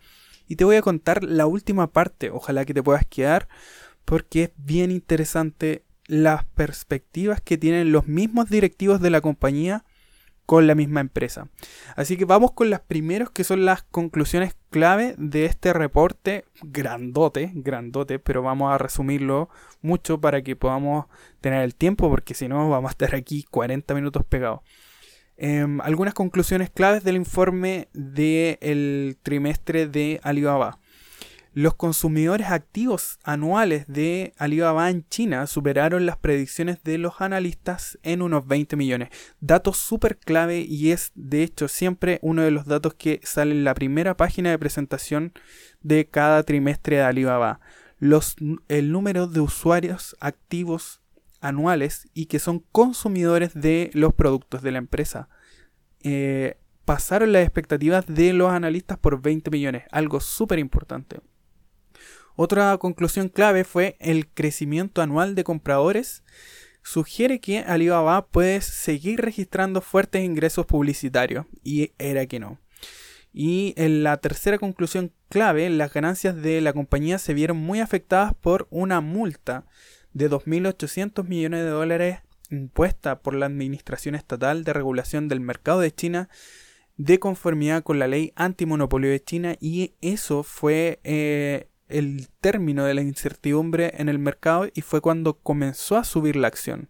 y 0.49 0.57
te 0.57 0.65
voy 0.65 0.77
a 0.77 0.83
contar 0.83 1.25
la 1.25 1.47
última 1.47 1.89
parte, 1.89 2.31
ojalá 2.31 2.65
que 2.65 2.75
te 2.75 2.83
puedas 2.83 3.05
quedar, 3.07 3.49
porque 4.05 4.45
es 4.45 4.51
bien 4.57 4.91
interesante 4.91 5.83
las 6.07 6.45
perspectivas 6.45 7.41
que 7.41 7.59
tienen 7.59 7.91
los 7.91 8.07
mismos 8.07 8.49
directivos 8.49 9.01
de 9.01 9.11
la 9.11 9.21
compañía 9.21 9.85
con 10.47 10.67
la 10.67 10.75
misma 10.75 11.01
empresa. 11.01 11.49
Así 11.97 12.17
que 12.17 12.25
vamos 12.25 12.53
con 12.53 12.71
las 12.71 12.81
primeros 12.81 13.31
que 13.31 13.45
son 13.45 13.65
las 13.65 13.83
conclusiones 13.83 14.57
clave 14.71 15.15
de 15.19 15.45
este 15.45 15.73
reporte 15.73 16.45
grandote, 16.63 17.51
grandote, 17.55 18.19
pero 18.19 18.43
vamos 18.43 18.73
a 18.73 18.79
resumirlo 18.79 19.51
mucho 19.83 20.21
para 20.21 20.43
que 20.43 20.57
podamos 20.57 21.07
tener 21.41 21.63
el 21.63 21.75
tiempo 21.75 22.09
porque 22.09 22.35
si 22.35 22.49
no 22.49 22.71
vamos 22.71 22.91
a 22.91 22.93
estar 22.93 23.15
aquí 23.15 23.45
40 23.51 23.93
minutos 23.95 24.25
pegados. 24.25 24.61
Em, 25.37 25.81
algunas 25.83 26.15
conclusiones 26.15 26.71
claves 26.71 27.05
del 27.05 27.17
informe 27.17 27.89
del 27.93 29.19
trimestre 29.23 29.87
de 29.87 30.19
Alibaba. 30.23 30.79
Los 31.57 31.75
consumidores 31.75 32.49
activos 32.49 33.19
anuales 33.25 33.87
de 33.87 34.35
Alibaba 34.37 34.91
en 34.91 35.09
China 35.09 35.47
superaron 35.47 36.05
las 36.05 36.19
predicciones 36.19 36.83
de 36.85 36.99
los 36.99 37.23
analistas 37.23 37.99
en 38.03 38.21
unos 38.21 38.47
20 38.47 38.77
millones. 38.77 39.09
Dato 39.41 39.73
súper 39.73 40.19
clave 40.19 40.61
y 40.61 40.91
es 40.91 41.13
de 41.15 41.43
hecho 41.43 41.69
siempre 41.69 42.19
uno 42.21 42.43
de 42.43 42.51
los 42.51 42.67
datos 42.67 42.93
que 42.93 43.21
sale 43.23 43.53
en 43.53 43.65
la 43.65 43.73
primera 43.73 44.19
página 44.19 44.51
de 44.51 44.59
presentación 44.59 45.33
de 45.81 46.07
cada 46.07 46.43
trimestre 46.43 46.97
de 46.97 47.05
Alibaba. 47.05 47.61
El 48.69 48.93
número 48.93 49.27
de 49.27 49.41
usuarios 49.41 50.15
activos 50.21 51.01
anuales 51.41 52.07
y 52.13 52.27
que 52.27 52.39
son 52.39 52.67
consumidores 52.71 53.55
de 53.55 53.91
los 53.95 54.13
productos 54.13 54.61
de 54.61 54.73
la 54.73 54.79
empresa. 54.79 55.31
Eh, 56.03 56.59
pasaron 56.85 57.33
las 57.33 57.45
expectativas 57.45 58.05
de 58.07 58.35
los 58.35 58.53
analistas 58.53 58.99
por 58.99 59.23
20 59.23 59.51
millones, 59.51 59.85
algo 59.91 60.21
súper 60.21 60.59
importante. 60.59 61.21
Otra 62.37 62.77
conclusión 62.77 63.31
clave 63.31 63.65
fue 63.65 63.97
el 63.99 64.29
crecimiento 64.29 65.01
anual 65.01 65.35
de 65.35 65.43
compradores. 65.43 66.23
Sugiere 66.83 67.41
que 67.41 67.61
Alibaba 67.61 68.27
puede 68.27 68.61
seguir 68.61 69.21
registrando 69.21 69.81
fuertes 69.81 70.23
ingresos 70.23 70.67
publicitarios, 70.67 71.47
y 71.65 71.93
era 71.99 72.27
que 72.27 72.39
no. 72.39 72.61
Y 73.33 73.75
en 73.77 74.03
la 74.03 74.19
tercera 74.19 74.59
conclusión 74.59 75.13
clave, 75.29 75.69
las 75.71 75.93
ganancias 75.93 76.37
de 76.37 76.61
la 76.61 76.75
compañía 76.75 77.19
se 77.19 77.35
vieron 77.35 77.57
muy 77.57 77.81
afectadas 77.81 78.35
por 78.35 78.67
una 78.71 79.01
multa 79.01 79.67
de 80.13 80.31
2.800 80.31 81.25
millones 81.25 81.65
de 81.65 81.71
dólares 81.71 82.19
impuesta 82.51 83.21
por 83.21 83.35
la 83.35 83.47
Administración 83.47 84.15
Estatal 84.15 84.63
de 84.63 84.73
Regulación 84.73 85.29
del 85.29 85.41
Mercado 85.41 85.81
de 85.81 85.93
China 85.93 86.29
de 86.97 87.19
conformidad 87.19 87.83
con 87.83 87.99
la 87.99 88.09
ley 88.09 88.33
antimonopolio 88.37 89.11
de 89.11 89.23
China 89.23 89.57
y 89.61 89.95
eso 90.01 90.43
fue 90.43 91.01
eh, 91.05 91.69
el 91.89 92.29
término 92.41 92.85
de 92.85 92.95
la 92.95 93.03
incertidumbre 93.03 93.93
en 93.97 94.09
el 94.09 94.19
mercado 94.19 94.69
y 94.75 94.81
fue 94.81 95.01
cuando 95.01 95.35
comenzó 95.35 95.97
a 95.97 96.05
subir 96.05 96.37
la 96.37 96.49
acción. 96.49 96.89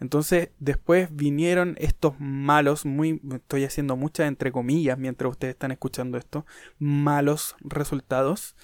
Entonces 0.00 0.48
después 0.58 1.14
vinieron 1.14 1.76
estos 1.78 2.14
malos, 2.18 2.86
muy, 2.86 3.20
estoy 3.34 3.64
haciendo 3.64 3.96
muchas 3.96 4.28
entre 4.28 4.50
comillas 4.50 4.98
mientras 4.98 5.30
ustedes 5.30 5.52
están 5.52 5.72
escuchando 5.72 6.16
esto, 6.16 6.46
malos 6.78 7.54
resultados 7.60 8.54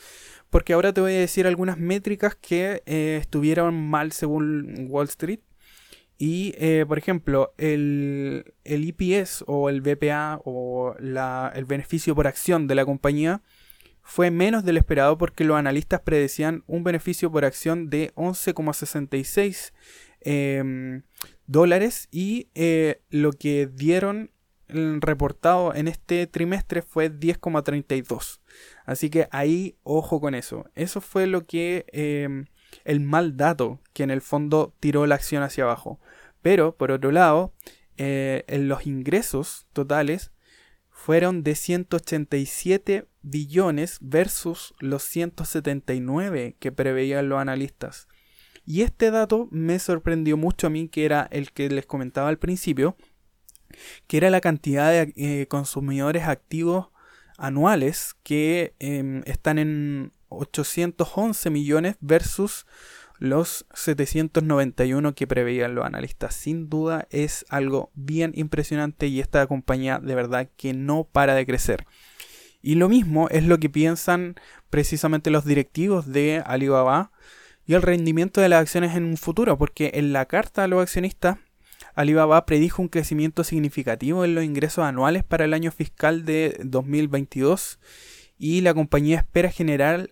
porque 0.51 0.73
ahora 0.73 0.93
te 0.93 1.01
voy 1.01 1.13
a 1.13 1.19
decir 1.19 1.47
algunas 1.47 1.79
métricas 1.79 2.35
que 2.35 2.83
eh, 2.87 3.19
estuvieron 3.21 3.75
mal 3.75 4.13
según 4.13 4.87
Wall 4.89 5.07
Street. 5.09 5.41
Y, 6.19 6.55
eh, 6.57 6.87
por 6.89 6.97
ejemplo, 6.97 7.53
el, 7.59 8.55
el, 8.65 8.85
IPS 8.85 9.45
o 9.47 9.69
el 9.69 9.83
BPA 9.83 10.41
o 10.45 10.95
el 10.99 11.65
beneficio 11.67 12.15
por 12.15 12.27
acción 12.27 12.67
de 12.67 12.75
la 12.75 12.87
compañía 12.87 13.43
fue 14.07 14.31
menos 14.31 14.65
del 14.65 14.77
esperado 14.77 15.19
porque 15.19 15.43
los 15.43 15.59
analistas 15.59 16.01
predecían 16.01 16.63
un 16.69 16.85
beneficio 16.85 17.31
por 17.33 17.45
acción 17.45 17.91
de 17.91 18.13
11,66 18.15 19.73
em, 20.21 21.03
dólares 21.47 22.07
y 22.13 22.49
eh, 22.55 23.03
lo 23.11 23.33
que 23.33 23.67
dieron 23.67 24.31
reportado 24.69 25.75
en 25.75 25.89
este 25.89 26.29
trimestre 26.29 26.83
fue 26.83 27.11
10,32. 27.11 28.41
Así 28.85 29.11
que 29.11 29.27
ahí 29.33 29.77
ojo 29.83 30.21
con 30.21 30.37
eso. 30.37 30.71
Eso 30.77 31.01
fue 31.01 31.27
lo 31.27 31.45
que 31.45 31.87
em, 31.89 32.47
el 32.85 33.01
mal 33.01 33.37
dato 33.37 33.81
que 33.93 34.05
en 34.05 34.13
el 34.13 34.21
fondo 34.21 34.73
tiró 34.79 35.07
la 35.07 35.17
acción 35.17 35.43
hacia 35.43 35.65
abajo. 35.65 35.99
Pero 36.43 36.77
por 36.77 36.93
otro 36.93 37.11
lado, 37.11 37.55
eh, 37.97 38.45
en 38.47 38.69
los 38.69 38.87
ingresos 38.87 39.67
totales 39.73 40.31
fueron 40.97 41.43
de 41.43 41.55
187 41.55 43.07
billones 43.21 43.99
versus 44.01 44.75
los 44.81 45.03
179 45.03 46.57
que 46.59 46.73
preveían 46.73 47.29
los 47.29 47.39
analistas. 47.39 48.09
Y 48.65 48.81
este 48.81 49.11
dato 49.11 49.47
me 49.53 49.79
sorprendió 49.79 50.39
mucho 50.39 50.67
a 50.67 50.71
mí, 50.71 50.89
que 50.89 51.05
era 51.05 51.29
el 51.31 51.53
que 51.53 51.69
les 51.69 51.85
comentaba 51.85 52.31
al 52.31 52.39
principio, 52.39 52.97
que 54.07 54.17
era 54.17 54.31
la 54.31 54.41
cantidad 54.41 54.91
de 54.91 55.13
eh, 55.17 55.47
consumidores 55.49 56.25
activos 56.25 56.89
anuales 57.37 58.17
que 58.23 58.75
em, 58.79 59.23
están 59.27 59.59
en 59.59 60.13
811 60.31 61.51
millones 61.51 61.97
versus 62.01 62.67
los 63.19 63.67
791 63.75 65.15
que 65.15 65.27
preveían 65.27 65.75
los 65.75 65.85
analistas. 65.85 66.35
Sin 66.35 66.69
duda 66.69 67.07
es 67.11 67.45
algo 67.49 67.91
bien 67.95 68.33
impresionante 68.35 69.07
y 69.07 69.21
esta 69.21 69.47
compañía 69.47 69.99
de 69.99 70.15
verdad 70.15 70.49
que 70.57 70.75
no 70.75 71.05
para 71.05 71.35
de 71.35 71.47
crecer. 71.47 71.87
Y 72.63 72.75
lo 72.75 72.89
mismo 72.89 73.29
es 73.31 73.45
lo 73.45 73.59
que 73.59 73.71
piensan 73.71 74.35
precisamente 74.71 75.31
los 75.31 75.45
directivos 75.45 76.07
de 76.13 76.43
Alibaba 76.45 77.13
y 77.67 77.75
el 77.75 77.83
rendimiento 77.83 78.41
de 78.41 78.49
las 78.49 78.61
acciones 78.61 78.95
en 78.97 79.05
un 79.05 79.17
futuro, 79.17 79.59
porque 79.59 79.93
en 79.95 80.13
la 80.13 80.27
carta 80.27 80.65
a 80.65 80.67
los 80.69 80.83
accionistas 80.83 81.39
Alibaba 81.95 82.45
predijo 82.45 82.83
un 82.83 82.89
crecimiento 82.89 83.43
significativo 83.43 84.25
en 84.25 84.35
los 84.35 84.45
ingresos 84.45 84.85
anuales 84.85 85.25
para 85.25 85.47
el 85.47 85.55
año 85.55 85.73
fiscal 85.73 86.27
de 86.27 86.59
2022 86.63 87.79
y 88.39 88.61
la 88.61 88.75
compañía 88.75 89.19
espera 89.19 89.51
generar, 89.51 90.11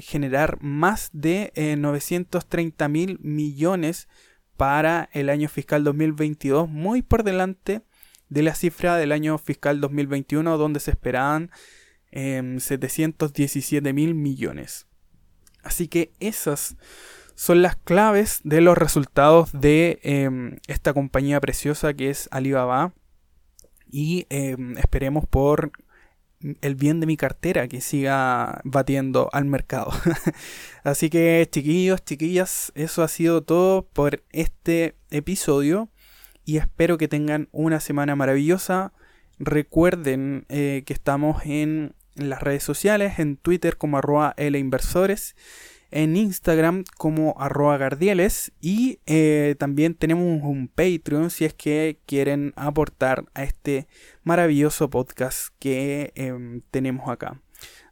generar 0.00 0.62
más 0.62 1.10
de 1.12 1.52
930 1.78 2.84
eh, 2.84 2.88
mil 2.88 3.18
millones 3.20 4.08
para 4.56 5.08
el 5.12 5.30
año 5.30 5.48
fiscal 5.48 5.84
2022, 5.84 6.68
muy 6.68 7.02
por 7.02 7.22
delante 7.22 7.82
de 8.28 8.42
la 8.42 8.54
cifra 8.54 8.96
del 8.96 9.12
año 9.12 9.38
fiscal 9.38 9.80
2021 9.80 10.58
donde 10.58 10.80
se 10.80 10.90
esperaban 10.90 11.50
717 12.12 13.88
em, 13.88 13.94
mil 13.94 14.14
millones. 14.14 14.86
Así 15.62 15.88
que 15.88 16.12
esas 16.20 16.76
son 17.34 17.62
las 17.62 17.76
claves 17.76 18.40
de 18.42 18.60
los 18.60 18.76
resultados 18.76 19.50
de 19.52 20.00
em, 20.02 20.58
esta 20.66 20.92
compañía 20.92 21.40
preciosa 21.40 21.94
que 21.94 22.10
es 22.10 22.28
Alibaba. 22.32 22.94
Y 23.90 24.26
em, 24.28 24.76
esperemos 24.76 25.26
por 25.26 25.72
el 26.60 26.74
bien 26.74 27.00
de 27.00 27.06
mi 27.06 27.16
cartera 27.16 27.68
que 27.68 27.80
siga 27.80 28.60
batiendo 28.64 29.28
al 29.32 29.44
mercado. 29.44 29.90
Así 30.84 31.10
que 31.10 31.46
chiquillos, 31.50 32.04
chiquillas, 32.04 32.72
eso 32.74 33.02
ha 33.02 33.08
sido 33.08 33.42
todo 33.42 33.86
por 33.86 34.22
este 34.30 34.96
episodio 35.10 35.88
y 36.44 36.58
espero 36.58 36.98
que 36.98 37.08
tengan 37.08 37.48
una 37.52 37.80
semana 37.80 38.16
maravillosa. 38.16 38.92
Recuerden 39.38 40.46
eh, 40.48 40.82
que 40.86 40.92
estamos 40.92 41.44
en 41.44 41.94
las 42.14 42.42
redes 42.42 42.62
sociales, 42.62 43.18
en 43.18 43.36
Twitter 43.36 43.76
como 43.76 43.98
arroba 43.98 44.34
Inversores 44.38 45.36
en 45.90 46.16
Instagram 46.16 46.84
como 46.96 47.34
arroba 47.38 47.78
gardieles 47.78 48.52
y 48.60 49.00
eh, 49.06 49.54
también 49.58 49.94
tenemos 49.94 50.42
un 50.42 50.68
Patreon 50.68 51.30
si 51.30 51.44
es 51.44 51.54
que 51.54 51.98
quieren 52.06 52.52
aportar 52.56 53.24
a 53.34 53.44
este 53.44 53.88
maravilloso 54.22 54.90
podcast 54.90 55.48
que 55.58 56.12
em, 56.14 56.62
tenemos 56.70 57.08
acá. 57.08 57.40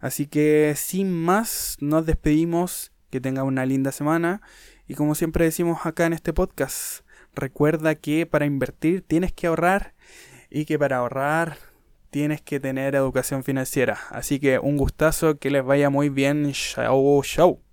Así 0.01 0.27
que 0.27 0.75
sin 0.77 1.13
más, 1.13 1.77
nos 1.81 2.07
despedimos, 2.07 2.93
que 3.11 3.21
tenga 3.21 3.45
una 3.45 3.65
linda 3.65 3.93
semana 3.93 4.43
y 4.87 4.95
como 4.95 5.15
siempre 5.15 5.45
decimos 5.45 5.87
acá 5.87 6.07
en 6.07 6.13
este 6.13 6.33
podcast, 6.33 7.01
recuerda 7.35 7.95
que 7.95 8.27
para 8.27 8.47
invertir 8.47 9.03
tienes 9.03 9.33
que 9.33 9.47
ahorrar 9.47 9.95
y 10.51 10.65
que 10.65 10.79
para 10.79 10.99
ahorrar 10.99 11.57
tienes 12.11 12.41
que 12.41 12.61
tener 12.61 12.95
educación 12.95 13.45
financiera. 13.45 13.99
Así 14.11 14.39
que 14.41 14.59
un 14.59 14.77
gustazo, 14.77 15.39
que 15.39 15.51
les 15.51 15.65
vaya 15.65 15.91
muy 15.91 16.09
bien. 16.09 16.51
Chao, 16.53 17.23
chao. 17.23 17.66